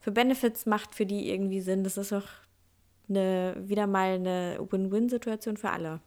für 0.00 0.12
Benefits 0.12 0.64
macht 0.64 0.94
für 0.94 1.04
die 1.04 1.28
irgendwie 1.30 1.60
Sinn? 1.60 1.84
Das 1.84 1.98
ist 1.98 2.12
doch 2.12 2.26
eine, 3.08 3.54
wieder 3.66 3.86
mal 3.86 4.14
eine 4.14 4.58
Win-Win-Situation 4.70 5.56
für 5.56 5.70
alle. 5.70 6.00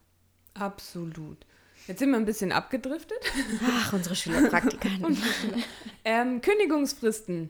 Absolut. 0.54 1.46
Jetzt 1.88 2.00
sind 2.00 2.10
wir 2.10 2.18
ein 2.18 2.26
bisschen 2.26 2.52
abgedriftet. 2.52 3.20
Ach, 3.66 3.94
unsere 3.94 4.16
Schülerpraktikanten. 4.16 5.06
unsere 5.06 5.28
Schüler. 5.28 5.58
Ähm, 6.04 6.42
Kündigungsfristen. 6.42 7.50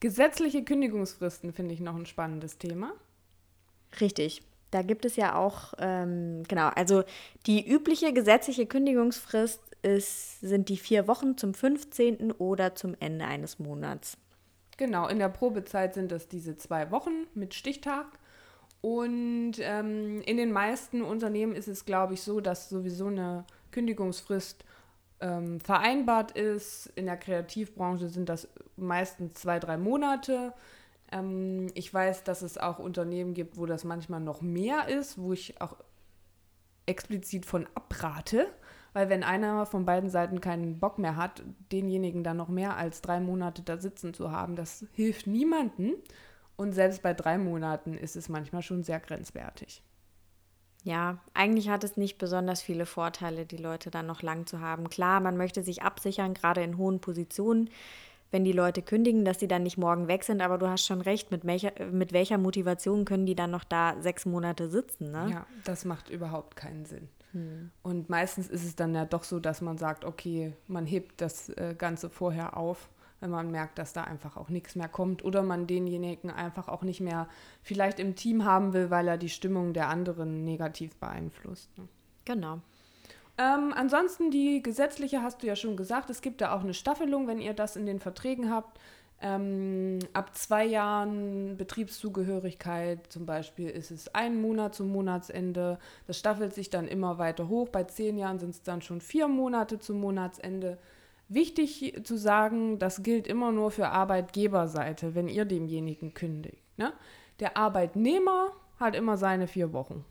Gesetzliche 0.00 0.62
Kündigungsfristen 0.62 1.52
finde 1.52 1.74
ich 1.74 1.80
noch 1.80 1.96
ein 1.96 2.06
spannendes 2.06 2.58
Thema. 2.58 2.92
Richtig. 4.00 4.42
Da 4.70 4.82
gibt 4.82 5.04
es 5.04 5.16
ja 5.16 5.36
auch, 5.36 5.74
ähm, 5.78 6.42
genau, 6.48 6.68
also 6.68 7.04
die 7.46 7.66
übliche 7.66 8.12
gesetzliche 8.12 8.66
Kündigungsfrist 8.66 9.60
ist, 9.82 10.40
sind 10.40 10.68
die 10.68 10.76
vier 10.76 11.08
Wochen 11.08 11.38
zum 11.38 11.54
15. 11.54 12.32
oder 12.32 12.74
zum 12.74 12.94
Ende 12.98 13.24
eines 13.24 13.58
Monats. 13.58 14.18
Genau, 14.76 15.08
in 15.08 15.18
der 15.18 15.28
Probezeit 15.28 15.94
sind 15.94 16.12
es 16.12 16.28
diese 16.28 16.56
zwei 16.56 16.90
Wochen 16.90 17.26
mit 17.34 17.54
Stichtag. 17.54 18.06
Und 18.86 19.54
ähm, 19.58 20.22
in 20.26 20.36
den 20.36 20.52
meisten 20.52 21.02
Unternehmen 21.02 21.56
ist 21.56 21.66
es, 21.66 21.86
glaube 21.86 22.14
ich, 22.14 22.22
so, 22.22 22.40
dass 22.40 22.68
sowieso 22.68 23.08
eine 23.08 23.44
Kündigungsfrist 23.72 24.64
ähm, 25.20 25.58
vereinbart 25.58 26.30
ist. 26.38 26.92
In 26.94 27.06
der 27.06 27.16
Kreativbranche 27.16 28.08
sind 28.08 28.28
das 28.28 28.46
meistens 28.76 29.40
zwei, 29.40 29.58
drei 29.58 29.76
Monate. 29.76 30.52
Ähm, 31.10 31.66
ich 31.74 31.92
weiß, 31.92 32.22
dass 32.22 32.42
es 32.42 32.58
auch 32.58 32.78
Unternehmen 32.78 33.34
gibt, 33.34 33.56
wo 33.56 33.66
das 33.66 33.82
manchmal 33.82 34.20
noch 34.20 34.40
mehr 34.40 34.86
ist, 34.86 35.18
wo 35.18 35.32
ich 35.32 35.60
auch 35.60 35.74
explizit 36.86 37.44
von 37.44 37.66
abrate. 37.74 38.46
Weil 38.92 39.08
wenn 39.08 39.24
einer 39.24 39.66
von 39.66 39.84
beiden 39.84 40.10
Seiten 40.10 40.40
keinen 40.40 40.78
Bock 40.78 40.98
mehr 40.98 41.16
hat, 41.16 41.42
denjenigen 41.72 42.22
dann 42.22 42.36
noch 42.36 42.48
mehr 42.48 42.76
als 42.76 43.02
drei 43.02 43.18
Monate 43.18 43.62
da 43.62 43.78
sitzen 43.78 44.14
zu 44.14 44.30
haben, 44.30 44.54
das 44.54 44.86
hilft 44.92 45.26
niemandem. 45.26 45.96
Und 46.56 46.72
selbst 46.72 47.02
bei 47.02 47.14
drei 47.14 47.38
Monaten 47.38 47.96
ist 47.96 48.16
es 48.16 48.28
manchmal 48.28 48.62
schon 48.62 48.82
sehr 48.82 49.00
grenzwertig. 49.00 49.82
Ja, 50.86 51.18
eigentlich 51.34 51.68
hat 51.68 51.82
es 51.82 51.96
nicht 51.96 52.16
besonders 52.16 52.62
viele 52.62 52.86
Vorteile, 52.86 53.44
die 53.44 53.56
Leute 53.56 53.90
dann 53.90 54.06
noch 54.06 54.22
lang 54.22 54.46
zu 54.46 54.60
haben. 54.60 54.88
Klar, 54.88 55.20
man 55.20 55.36
möchte 55.36 55.62
sich 55.64 55.82
absichern, 55.82 56.32
gerade 56.32 56.62
in 56.62 56.78
hohen 56.78 57.00
Positionen, 57.00 57.70
wenn 58.30 58.44
die 58.44 58.52
Leute 58.52 58.82
kündigen, 58.82 59.24
dass 59.24 59.40
sie 59.40 59.48
dann 59.48 59.64
nicht 59.64 59.78
morgen 59.78 60.06
weg 60.06 60.22
sind. 60.22 60.40
Aber 60.40 60.58
du 60.58 60.68
hast 60.68 60.86
schon 60.86 61.00
recht, 61.00 61.32
mit 61.32 61.44
welcher, 61.44 61.72
mit 61.90 62.12
welcher 62.12 62.38
Motivation 62.38 63.04
können 63.04 63.26
die 63.26 63.34
dann 63.34 63.50
noch 63.50 63.64
da 63.64 63.96
sechs 64.00 64.26
Monate 64.26 64.68
sitzen? 64.68 65.10
Ne? 65.10 65.28
Ja, 65.32 65.46
das 65.64 65.84
macht 65.84 66.08
überhaupt 66.08 66.54
keinen 66.54 66.86
Sinn. 66.86 67.08
Hm. 67.32 67.72
Und 67.82 68.08
meistens 68.08 68.48
ist 68.48 68.64
es 68.64 68.76
dann 68.76 68.94
ja 68.94 69.04
doch 69.04 69.24
so, 69.24 69.40
dass 69.40 69.60
man 69.60 69.78
sagt, 69.78 70.04
okay, 70.04 70.54
man 70.68 70.86
hebt 70.86 71.20
das 71.20 71.48
äh, 71.48 71.74
Ganze 71.76 72.08
vorher 72.10 72.56
auf 72.56 72.88
wenn 73.20 73.30
man 73.30 73.50
merkt, 73.50 73.78
dass 73.78 73.92
da 73.92 74.04
einfach 74.04 74.36
auch 74.36 74.48
nichts 74.48 74.74
mehr 74.74 74.88
kommt 74.88 75.24
oder 75.24 75.42
man 75.42 75.66
denjenigen 75.66 76.30
einfach 76.30 76.68
auch 76.68 76.82
nicht 76.82 77.00
mehr 77.00 77.28
vielleicht 77.62 77.98
im 77.98 78.14
Team 78.14 78.44
haben 78.44 78.72
will, 78.72 78.90
weil 78.90 79.08
er 79.08 79.18
die 79.18 79.28
Stimmung 79.28 79.72
der 79.72 79.88
anderen 79.88 80.44
negativ 80.44 80.96
beeinflusst. 80.96 81.76
Ne? 81.78 81.88
Genau. 82.24 82.60
Ähm, 83.38 83.72
ansonsten 83.74 84.30
die 84.30 84.62
gesetzliche 84.62 85.22
hast 85.22 85.42
du 85.42 85.46
ja 85.46 85.56
schon 85.56 85.76
gesagt, 85.76 86.08
es 86.10 86.22
gibt 86.22 86.40
da 86.40 86.54
auch 86.54 86.62
eine 86.62 86.74
Staffelung, 86.74 87.26
wenn 87.26 87.40
ihr 87.40 87.54
das 87.54 87.76
in 87.76 87.86
den 87.86 88.00
Verträgen 88.00 88.50
habt. 88.50 88.78
Ähm, 89.20 89.98
ab 90.12 90.34
zwei 90.34 90.64
Jahren 90.66 91.56
Betriebszugehörigkeit 91.56 93.10
zum 93.10 93.24
Beispiel 93.24 93.70
ist 93.70 93.90
es 93.90 94.14
ein 94.14 94.40
Monat 94.40 94.74
zum 94.74 94.88
Monatsende. 94.88 95.78
Das 96.06 96.18
staffelt 96.18 96.54
sich 96.54 96.68
dann 96.68 96.86
immer 96.86 97.16
weiter 97.16 97.48
hoch. 97.48 97.68
Bei 97.70 97.84
zehn 97.84 98.18
Jahren 98.18 98.38
sind 98.38 98.50
es 98.50 98.62
dann 98.62 98.82
schon 98.82 99.00
vier 99.00 99.28
Monate 99.28 99.78
zum 99.78 100.00
Monatsende. 100.00 100.78
Wichtig 101.28 102.00
zu 102.04 102.16
sagen, 102.16 102.78
das 102.78 103.02
gilt 103.02 103.26
immer 103.26 103.52
nur 103.52 103.70
für 103.70 103.88
Arbeitgeberseite, 103.88 105.14
wenn 105.14 105.28
ihr 105.28 105.44
demjenigen 105.44 106.14
kündigt. 106.14 106.62
Ne? 106.76 106.92
Der 107.40 107.56
Arbeitnehmer 107.56 108.52
hat 108.78 108.94
immer 108.94 109.16
seine 109.16 109.48
vier 109.48 109.72
Wochen. 109.72 110.04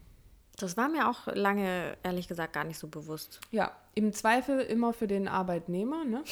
Das 0.58 0.78
war 0.78 0.90
mir 0.90 1.10
auch 1.10 1.28
lange, 1.28 1.98
ehrlich 2.04 2.28
gesagt, 2.28 2.54
gar 2.54 2.64
nicht 2.64 2.80
so 2.80 2.88
bewusst. 2.88 3.42
Ja, 3.52 3.72
im 3.94 4.14
Zweifel 4.14 4.60
immer 4.62 4.94
für 4.94 5.08
den 5.08 5.28
Arbeitnehmer. 5.28 6.06
Ne? 6.06 6.24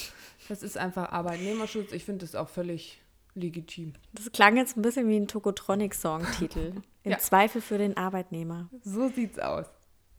Das 0.47 0.63
ist 0.63 0.77
einfach 0.77 1.11
Arbeitnehmerschutz. 1.11 1.91
Ich 1.91 2.05
finde 2.05 2.25
das 2.25 2.35
auch 2.35 2.49
völlig 2.49 3.01
legitim. 3.35 3.93
Das 4.13 4.31
klang 4.31 4.57
jetzt 4.57 4.77
ein 4.77 4.81
bisschen 4.81 5.07
wie 5.09 5.17
ein 5.17 5.27
Tokotronic-Song-Titel. 5.27 6.73
Im 7.03 7.11
ja. 7.11 7.17
Zweifel 7.17 7.61
für 7.61 7.77
den 7.77 7.97
Arbeitnehmer. 7.97 8.69
So 8.83 9.09
sieht's 9.09 9.39
aus. 9.39 9.65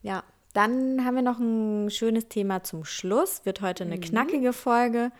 Ja. 0.02 0.22
Dann 0.54 1.04
haben 1.04 1.16
wir 1.16 1.22
noch 1.22 1.38
ein 1.38 1.90
schönes 1.90 2.28
Thema 2.28 2.62
zum 2.62 2.84
Schluss. 2.84 3.44
Wird 3.44 3.60
heute 3.60 3.84
eine 3.84 3.96
mhm. 3.96 4.00
knackige 4.00 4.52
Folge. 4.52 5.10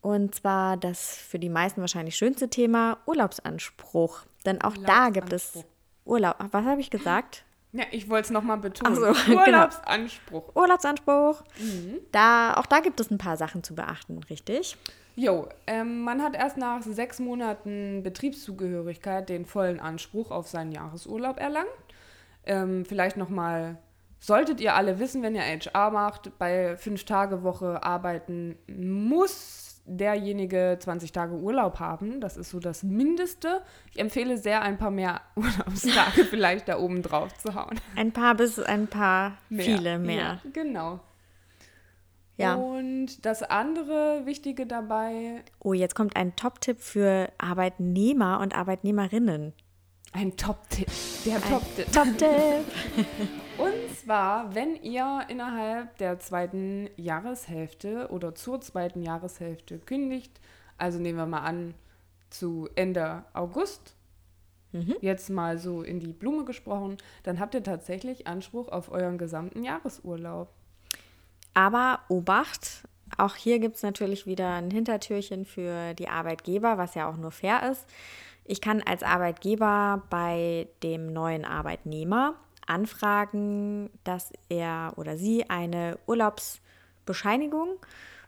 Und 0.00 0.34
zwar 0.34 0.76
das 0.76 1.16
für 1.16 1.38
die 1.38 1.48
meisten 1.48 1.80
wahrscheinlich 1.80 2.16
schönste 2.16 2.48
Thema 2.48 2.98
Urlaubsanspruch. 3.06 4.22
Denn 4.44 4.60
auch 4.62 4.76
da 4.76 5.10
gibt 5.10 5.32
es 5.32 5.64
Urlaub. 6.04 6.36
Was 6.50 6.64
habe 6.64 6.80
ich 6.80 6.90
gesagt? 6.90 7.44
Ja, 7.72 7.84
ich 7.90 8.08
wollte 8.08 8.26
es 8.26 8.30
nochmal 8.30 8.58
betonen. 8.58 8.94
So, 8.94 9.02
genau. 9.26 9.42
Urlaubsanspruch. 9.42 10.46
Genau. 10.48 10.60
Urlaubsanspruch. 10.60 11.42
Mhm. 11.58 12.00
Da, 12.12 12.54
auch 12.54 12.66
da 12.66 12.80
gibt 12.80 13.00
es 13.00 13.10
ein 13.10 13.18
paar 13.18 13.36
Sachen 13.36 13.62
zu 13.62 13.74
beachten, 13.74 14.20
richtig? 14.30 14.76
Jo, 15.16 15.48
ähm, 15.66 16.02
man 16.02 16.22
hat 16.22 16.34
erst 16.34 16.56
nach 16.56 16.82
sechs 16.82 17.18
Monaten 17.18 18.02
Betriebszugehörigkeit 18.02 19.28
den 19.28 19.44
vollen 19.44 19.78
Anspruch 19.78 20.30
auf 20.30 20.48
seinen 20.48 20.72
Jahresurlaub 20.72 21.38
erlangt. 21.38 21.68
Ähm, 22.46 22.84
vielleicht 22.84 23.16
nochmal 23.16 23.78
solltet 24.24 24.60
ihr 24.60 24.74
alle 24.74 24.98
wissen, 24.98 25.22
wenn 25.22 25.34
ihr 25.34 25.42
HR 25.42 25.90
macht, 25.90 26.38
bei 26.38 26.76
fünf 26.76 27.04
Tage 27.04 27.42
Woche 27.42 27.82
arbeiten 27.82 28.56
muss 28.68 29.82
derjenige 29.86 30.78
20 30.80 31.12
Tage 31.12 31.34
Urlaub 31.34 31.78
haben. 31.78 32.22
Das 32.22 32.38
ist 32.38 32.48
so 32.48 32.58
das 32.58 32.82
Mindeste. 32.82 33.60
Ich 33.92 33.98
empfehle 33.98 34.38
sehr, 34.38 34.62
ein 34.62 34.78
paar 34.78 34.90
mehr 34.90 35.20
Urlaubstage 35.36 36.24
vielleicht 36.30 36.68
da 36.68 36.78
oben 36.78 37.02
drauf 37.02 37.36
zu 37.36 37.54
hauen. 37.54 37.78
Ein 37.96 38.12
paar 38.12 38.34
bis 38.34 38.58
ein 38.58 38.86
paar 38.86 39.36
mehr. 39.50 39.64
viele 39.64 39.98
mehr. 39.98 40.16
Ja, 40.16 40.50
genau. 40.54 41.00
Ja. 42.38 42.54
Und 42.54 43.26
das 43.26 43.42
andere 43.42 44.22
Wichtige 44.24 44.66
dabei. 44.66 45.44
Oh, 45.60 45.74
jetzt 45.74 45.94
kommt 45.94 46.16
ein 46.16 46.34
Top-Tipp 46.34 46.80
für 46.80 47.30
Arbeitnehmer 47.36 48.40
und 48.40 48.56
Arbeitnehmerinnen. 48.56 49.52
Ein 50.12 50.36
Top-Tipp. 50.36 50.88
Der 51.26 51.42
Top-Tipp. 51.42 51.92
Top-Tipp. 51.92 52.64
Und 53.58 53.96
zwar, 53.96 54.54
wenn 54.54 54.76
ihr 54.82 55.24
innerhalb 55.28 55.96
der 55.98 56.18
zweiten 56.18 56.90
Jahreshälfte 56.96 58.08
oder 58.10 58.34
zur 58.34 58.60
zweiten 58.60 59.02
Jahreshälfte 59.02 59.78
kündigt, 59.78 60.40
also 60.76 60.98
nehmen 60.98 61.18
wir 61.18 61.26
mal 61.26 61.42
an, 61.42 61.74
zu 62.30 62.68
Ende 62.74 63.24
August, 63.32 63.94
mhm. 64.72 64.96
jetzt 65.00 65.30
mal 65.30 65.58
so 65.58 65.82
in 65.82 66.00
die 66.00 66.12
Blume 66.12 66.44
gesprochen, 66.44 66.96
dann 67.22 67.38
habt 67.38 67.54
ihr 67.54 67.62
tatsächlich 67.62 68.26
Anspruch 68.26 68.68
auf 68.68 68.90
euren 68.90 69.18
gesamten 69.18 69.62
Jahresurlaub. 69.62 70.48
Aber 71.54 72.00
Obacht, 72.08 72.88
auch 73.16 73.36
hier 73.36 73.60
gibt 73.60 73.76
es 73.76 73.82
natürlich 73.82 74.26
wieder 74.26 74.54
ein 74.54 74.72
Hintertürchen 74.72 75.44
für 75.44 75.94
die 75.94 76.08
Arbeitgeber, 76.08 76.78
was 76.78 76.96
ja 76.96 77.08
auch 77.08 77.16
nur 77.16 77.30
fair 77.30 77.70
ist. 77.70 77.86
Ich 78.44 78.60
kann 78.60 78.82
als 78.82 79.04
Arbeitgeber 79.04 80.02
bei 80.10 80.66
dem 80.82 81.12
neuen 81.12 81.44
Arbeitnehmer 81.44 82.34
anfragen, 82.66 83.90
dass 84.04 84.32
er 84.48 84.92
oder 84.96 85.16
sie 85.16 85.48
eine 85.48 85.98
Urlaubsbescheinigung 86.06 87.78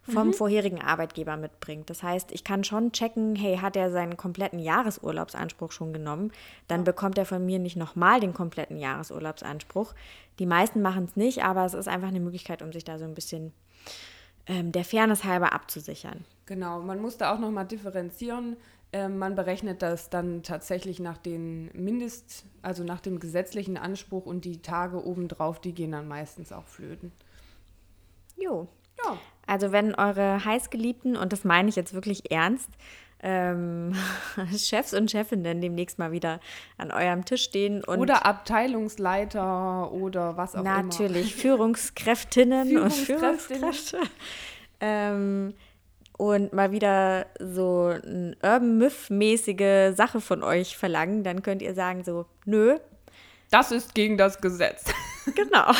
vom 0.09 0.29
mhm. 0.29 0.35
vorherigen 0.35 0.81
Arbeitgeber 0.81 1.37
mitbringt. 1.37 1.90
Das 1.90 2.03
heißt, 2.03 2.31
ich 2.33 2.44
kann 2.44 2.64
schon 2.64 2.92
checken, 2.92 3.35
hey, 3.35 3.59
hat 3.59 3.77
er 3.77 3.90
seinen 3.90 4.16
kompletten 4.16 4.59
Jahresurlaubsanspruch 4.59 5.72
schon 5.72 5.92
genommen? 5.92 6.33
Dann 6.68 6.85
bekommt 6.85 7.18
er 7.18 7.27
von 7.27 7.44
mir 7.44 7.59
nicht 7.59 7.77
nochmal 7.77 8.20
den 8.20 8.33
kompletten 8.33 8.79
Jahresurlaubsanspruch. 8.79 9.94
Die 10.38 10.46
meisten 10.46 10.81
machen 10.81 11.05
es 11.05 11.16
nicht, 11.16 11.42
aber 11.42 11.64
es 11.64 11.75
ist 11.75 11.88
einfach 11.88 12.09
eine 12.09 12.20
Möglichkeit, 12.20 12.62
um 12.62 12.72
sich 12.72 12.85
da 12.85 12.99
so 12.99 13.05
ein 13.05 13.14
bisschen 13.14 13.53
ähm, 14.46 14.70
der 14.70 14.85
Fairness 14.85 15.25
halber 15.25 15.53
abzusichern. 15.53 16.25
Genau, 16.46 16.81
man 16.81 17.01
muss 17.01 17.16
da 17.16 17.35
auch 17.35 17.40
nochmal 17.40 17.66
differenzieren. 17.66 18.57
Ähm, 18.97 19.19
man 19.19 19.35
berechnet 19.35 19.83
das 19.83 20.09
dann 20.09 20.43
tatsächlich 20.43 21.01
nach 21.01 21.19
den 21.19 21.71
Mindest, 21.75 22.47
also 22.63 22.83
nach 22.83 23.01
dem 23.01 23.21
gesetzlichen 23.21 23.77
Anspruch 23.77 24.25
und 24.25 24.47
die 24.47 24.63
Tage 24.63 25.05
obendrauf, 25.05 25.61
die 25.61 25.75
gehen 25.75 25.93
dann 25.93 26.09
meistens 26.09 26.51
auch 26.51 26.67
flöten. 26.67 27.13
Jo. 28.39 28.69
Ja. 29.05 29.19
Also 29.47 29.71
wenn 29.71 29.95
eure 29.95 30.43
heißgeliebten, 30.43 31.15
und 31.15 31.35
das 31.35 31.45
meine 31.45 31.69
ich 31.69 31.77
jetzt 31.77 31.93
wirklich 31.93 32.31
ernst, 32.31 32.71
ähm, 33.23 33.95
Chefs 34.57 34.95
und 34.95 35.11
Chefinnen 35.11 35.61
demnächst 35.61 35.99
mal 35.99 36.11
wieder 36.11 36.41
an 36.79 36.91
eurem 36.91 37.27
Tisch 37.27 37.43
stehen. 37.43 37.85
Und 37.85 37.99
oder 37.99 38.25
Abteilungsleiter 38.25 39.93
oder 39.93 40.39
was 40.39 40.57
auch 40.57 40.63
natürlich, 40.63 41.01
immer. 41.03 41.09
Natürlich, 41.09 41.35
Führungskräftinnen, 41.35 42.67
Führungskräftinnen 42.67 43.65
und 43.65 43.75
Führungskräfte. 43.75 43.99
Ähm, 44.81 45.53
und 46.16 46.52
mal 46.52 46.72
wieder 46.72 47.26
so 47.38 47.87
eine 47.87 48.37
Urban 48.42 48.79
Myth-mäßige 48.79 49.94
Sache 49.94 50.20
von 50.20 50.42
euch 50.42 50.76
verlangen, 50.76 51.24
dann 51.24 51.42
könnt 51.42 51.62
ihr 51.62 51.74
sagen 51.74 52.05
so, 52.05 52.26
nö. 52.44 52.79
Das 53.50 53.70
ist 53.70 53.94
gegen 53.94 54.16
das 54.16 54.40
Gesetz. 54.40 54.85
Genau. 55.35 55.72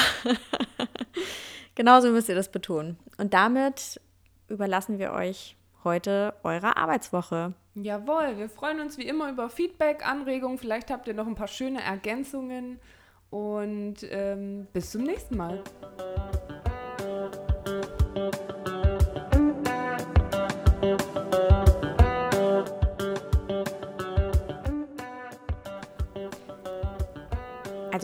Genauso 1.77 2.11
müsst 2.11 2.29
ihr 2.29 2.35
das 2.35 2.51
betonen. 2.51 2.99
Und 3.16 3.33
damit 3.33 4.01
überlassen 4.49 4.99
wir 4.99 5.12
euch 5.12 5.57
heute 5.85 6.35
eure 6.42 6.77
Arbeitswoche. 6.77 7.55
Jawohl, 7.77 8.38
wir 8.38 8.49
freuen 8.49 8.81
uns 8.81 8.99
wie 8.99 9.07
immer 9.07 9.31
über 9.31 9.49
Feedback, 9.49 10.05
Anregungen. 10.05 10.59
Vielleicht 10.59 10.90
habt 10.90 11.07
ihr 11.07 11.14
noch 11.14 11.29
ein 11.29 11.37
paar 11.37 11.46
schöne 11.46 11.81
Ergänzungen. 11.81 12.81
Und 13.31 13.99
ähm, 14.11 14.66
bis 14.72 14.90
zum 14.90 15.05
nächsten 15.05 15.37
Mal. 15.37 15.62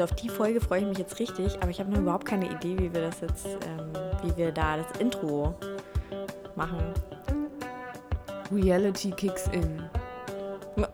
Also 0.02 0.14
auf 0.14 0.20
die 0.20 0.28
Folge 0.28 0.60
freue 0.60 0.80
ich 0.80 0.86
mich 0.86 0.98
jetzt 0.98 1.20
richtig, 1.20 1.54
aber 1.60 1.70
ich 1.70 1.78
habe 1.78 1.88
noch 1.92 2.00
überhaupt 2.00 2.26
keine 2.26 2.50
Idee, 2.50 2.76
wie 2.76 2.92
wir 2.92 3.02
das 3.02 3.20
jetzt, 3.20 3.46
ähm, 3.46 3.92
wie 4.24 4.36
wir 4.36 4.50
da 4.50 4.78
das 4.78 4.98
Intro 4.98 5.54
machen. 6.56 6.92
Reality 8.50 9.12
kicks 9.12 9.48
in. 9.52 9.80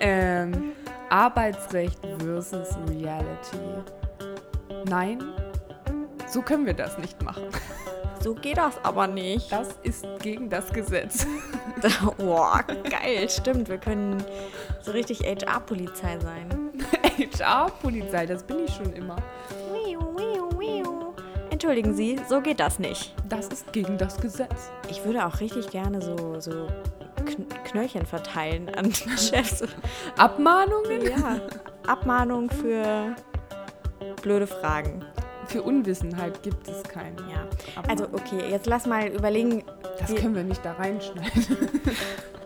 ähm, 0.00 0.72
Arbeitsrecht 1.08 2.00
versus 2.18 2.76
Reality. 2.88 3.58
Nein, 4.86 5.22
so 6.26 6.42
können 6.42 6.66
wir 6.66 6.74
das 6.74 6.98
nicht 6.98 7.22
machen. 7.22 7.44
So 8.20 8.34
geht 8.34 8.56
das 8.56 8.74
aber 8.82 9.06
nicht. 9.06 9.52
Das 9.52 9.68
ist 9.84 10.04
gegen 10.18 10.50
das 10.50 10.72
Gesetz. 10.72 11.28
Boah, 12.18 12.64
geil, 12.90 13.30
stimmt. 13.30 13.68
Wir 13.68 13.78
können 13.78 14.24
so 14.82 14.90
richtig 14.90 15.20
HR-Polizei 15.20 16.18
sein. 16.18 16.53
HR-Polizei, 17.18 18.26
das 18.26 18.42
bin 18.42 18.64
ich 18.64 18.74
schon 18.74 18.92
immer. 18.92 19.16
Entschuldigen 21.50 21.94
Sie, 21.94 22.20
so 22.28 22.40
geht 22.40 22.60
das 22.60 22.78
nicht. 22.78 23.14
Das 23.28 23.48
ist 23.48 23.72
gegen 23.72 23.96
das 23.96 24.18
Gesetz. 24.18 24.70
Ich 24.90 25.04
würde 25.04 25.24
auch 25.24 25.40
richtig 25.40 25.70
gerne 25.70 26.02
so, 26.02 26.40
so 26.40 26.68
Knöllchen 27.64 28.04
verteilen 28.04 28.68
an 28.74 28.92
Chefs. 29.16 29.64
Abmahnungen? 30.18 31.02
Ja, 31.02 31.40
Abmahnung 31.86 32.50
für 32.50 33.14
blöde 34.22 34.46
Fragen. 34.46 35.04
Für 35.46 35.62
Unwissenheit 35.62 36.42
gibt 36.42 36.68
es 36.68 36.82
keine. 36.82 37.16
Ja. 37.30 37.46
Also 37.88 38.04
okay, 38.12 38.50
jetzt 38.50 38.66
lass 38.66 38.86
mal 38.86 39.08
überlegen. 39.08 39.62
Das 39.98 40.14
können 40.14 40.34
wir 40.34 40.42
nicht 40.44 40.64
da 40.64 40.72
reinschneiden. 40.72 41.70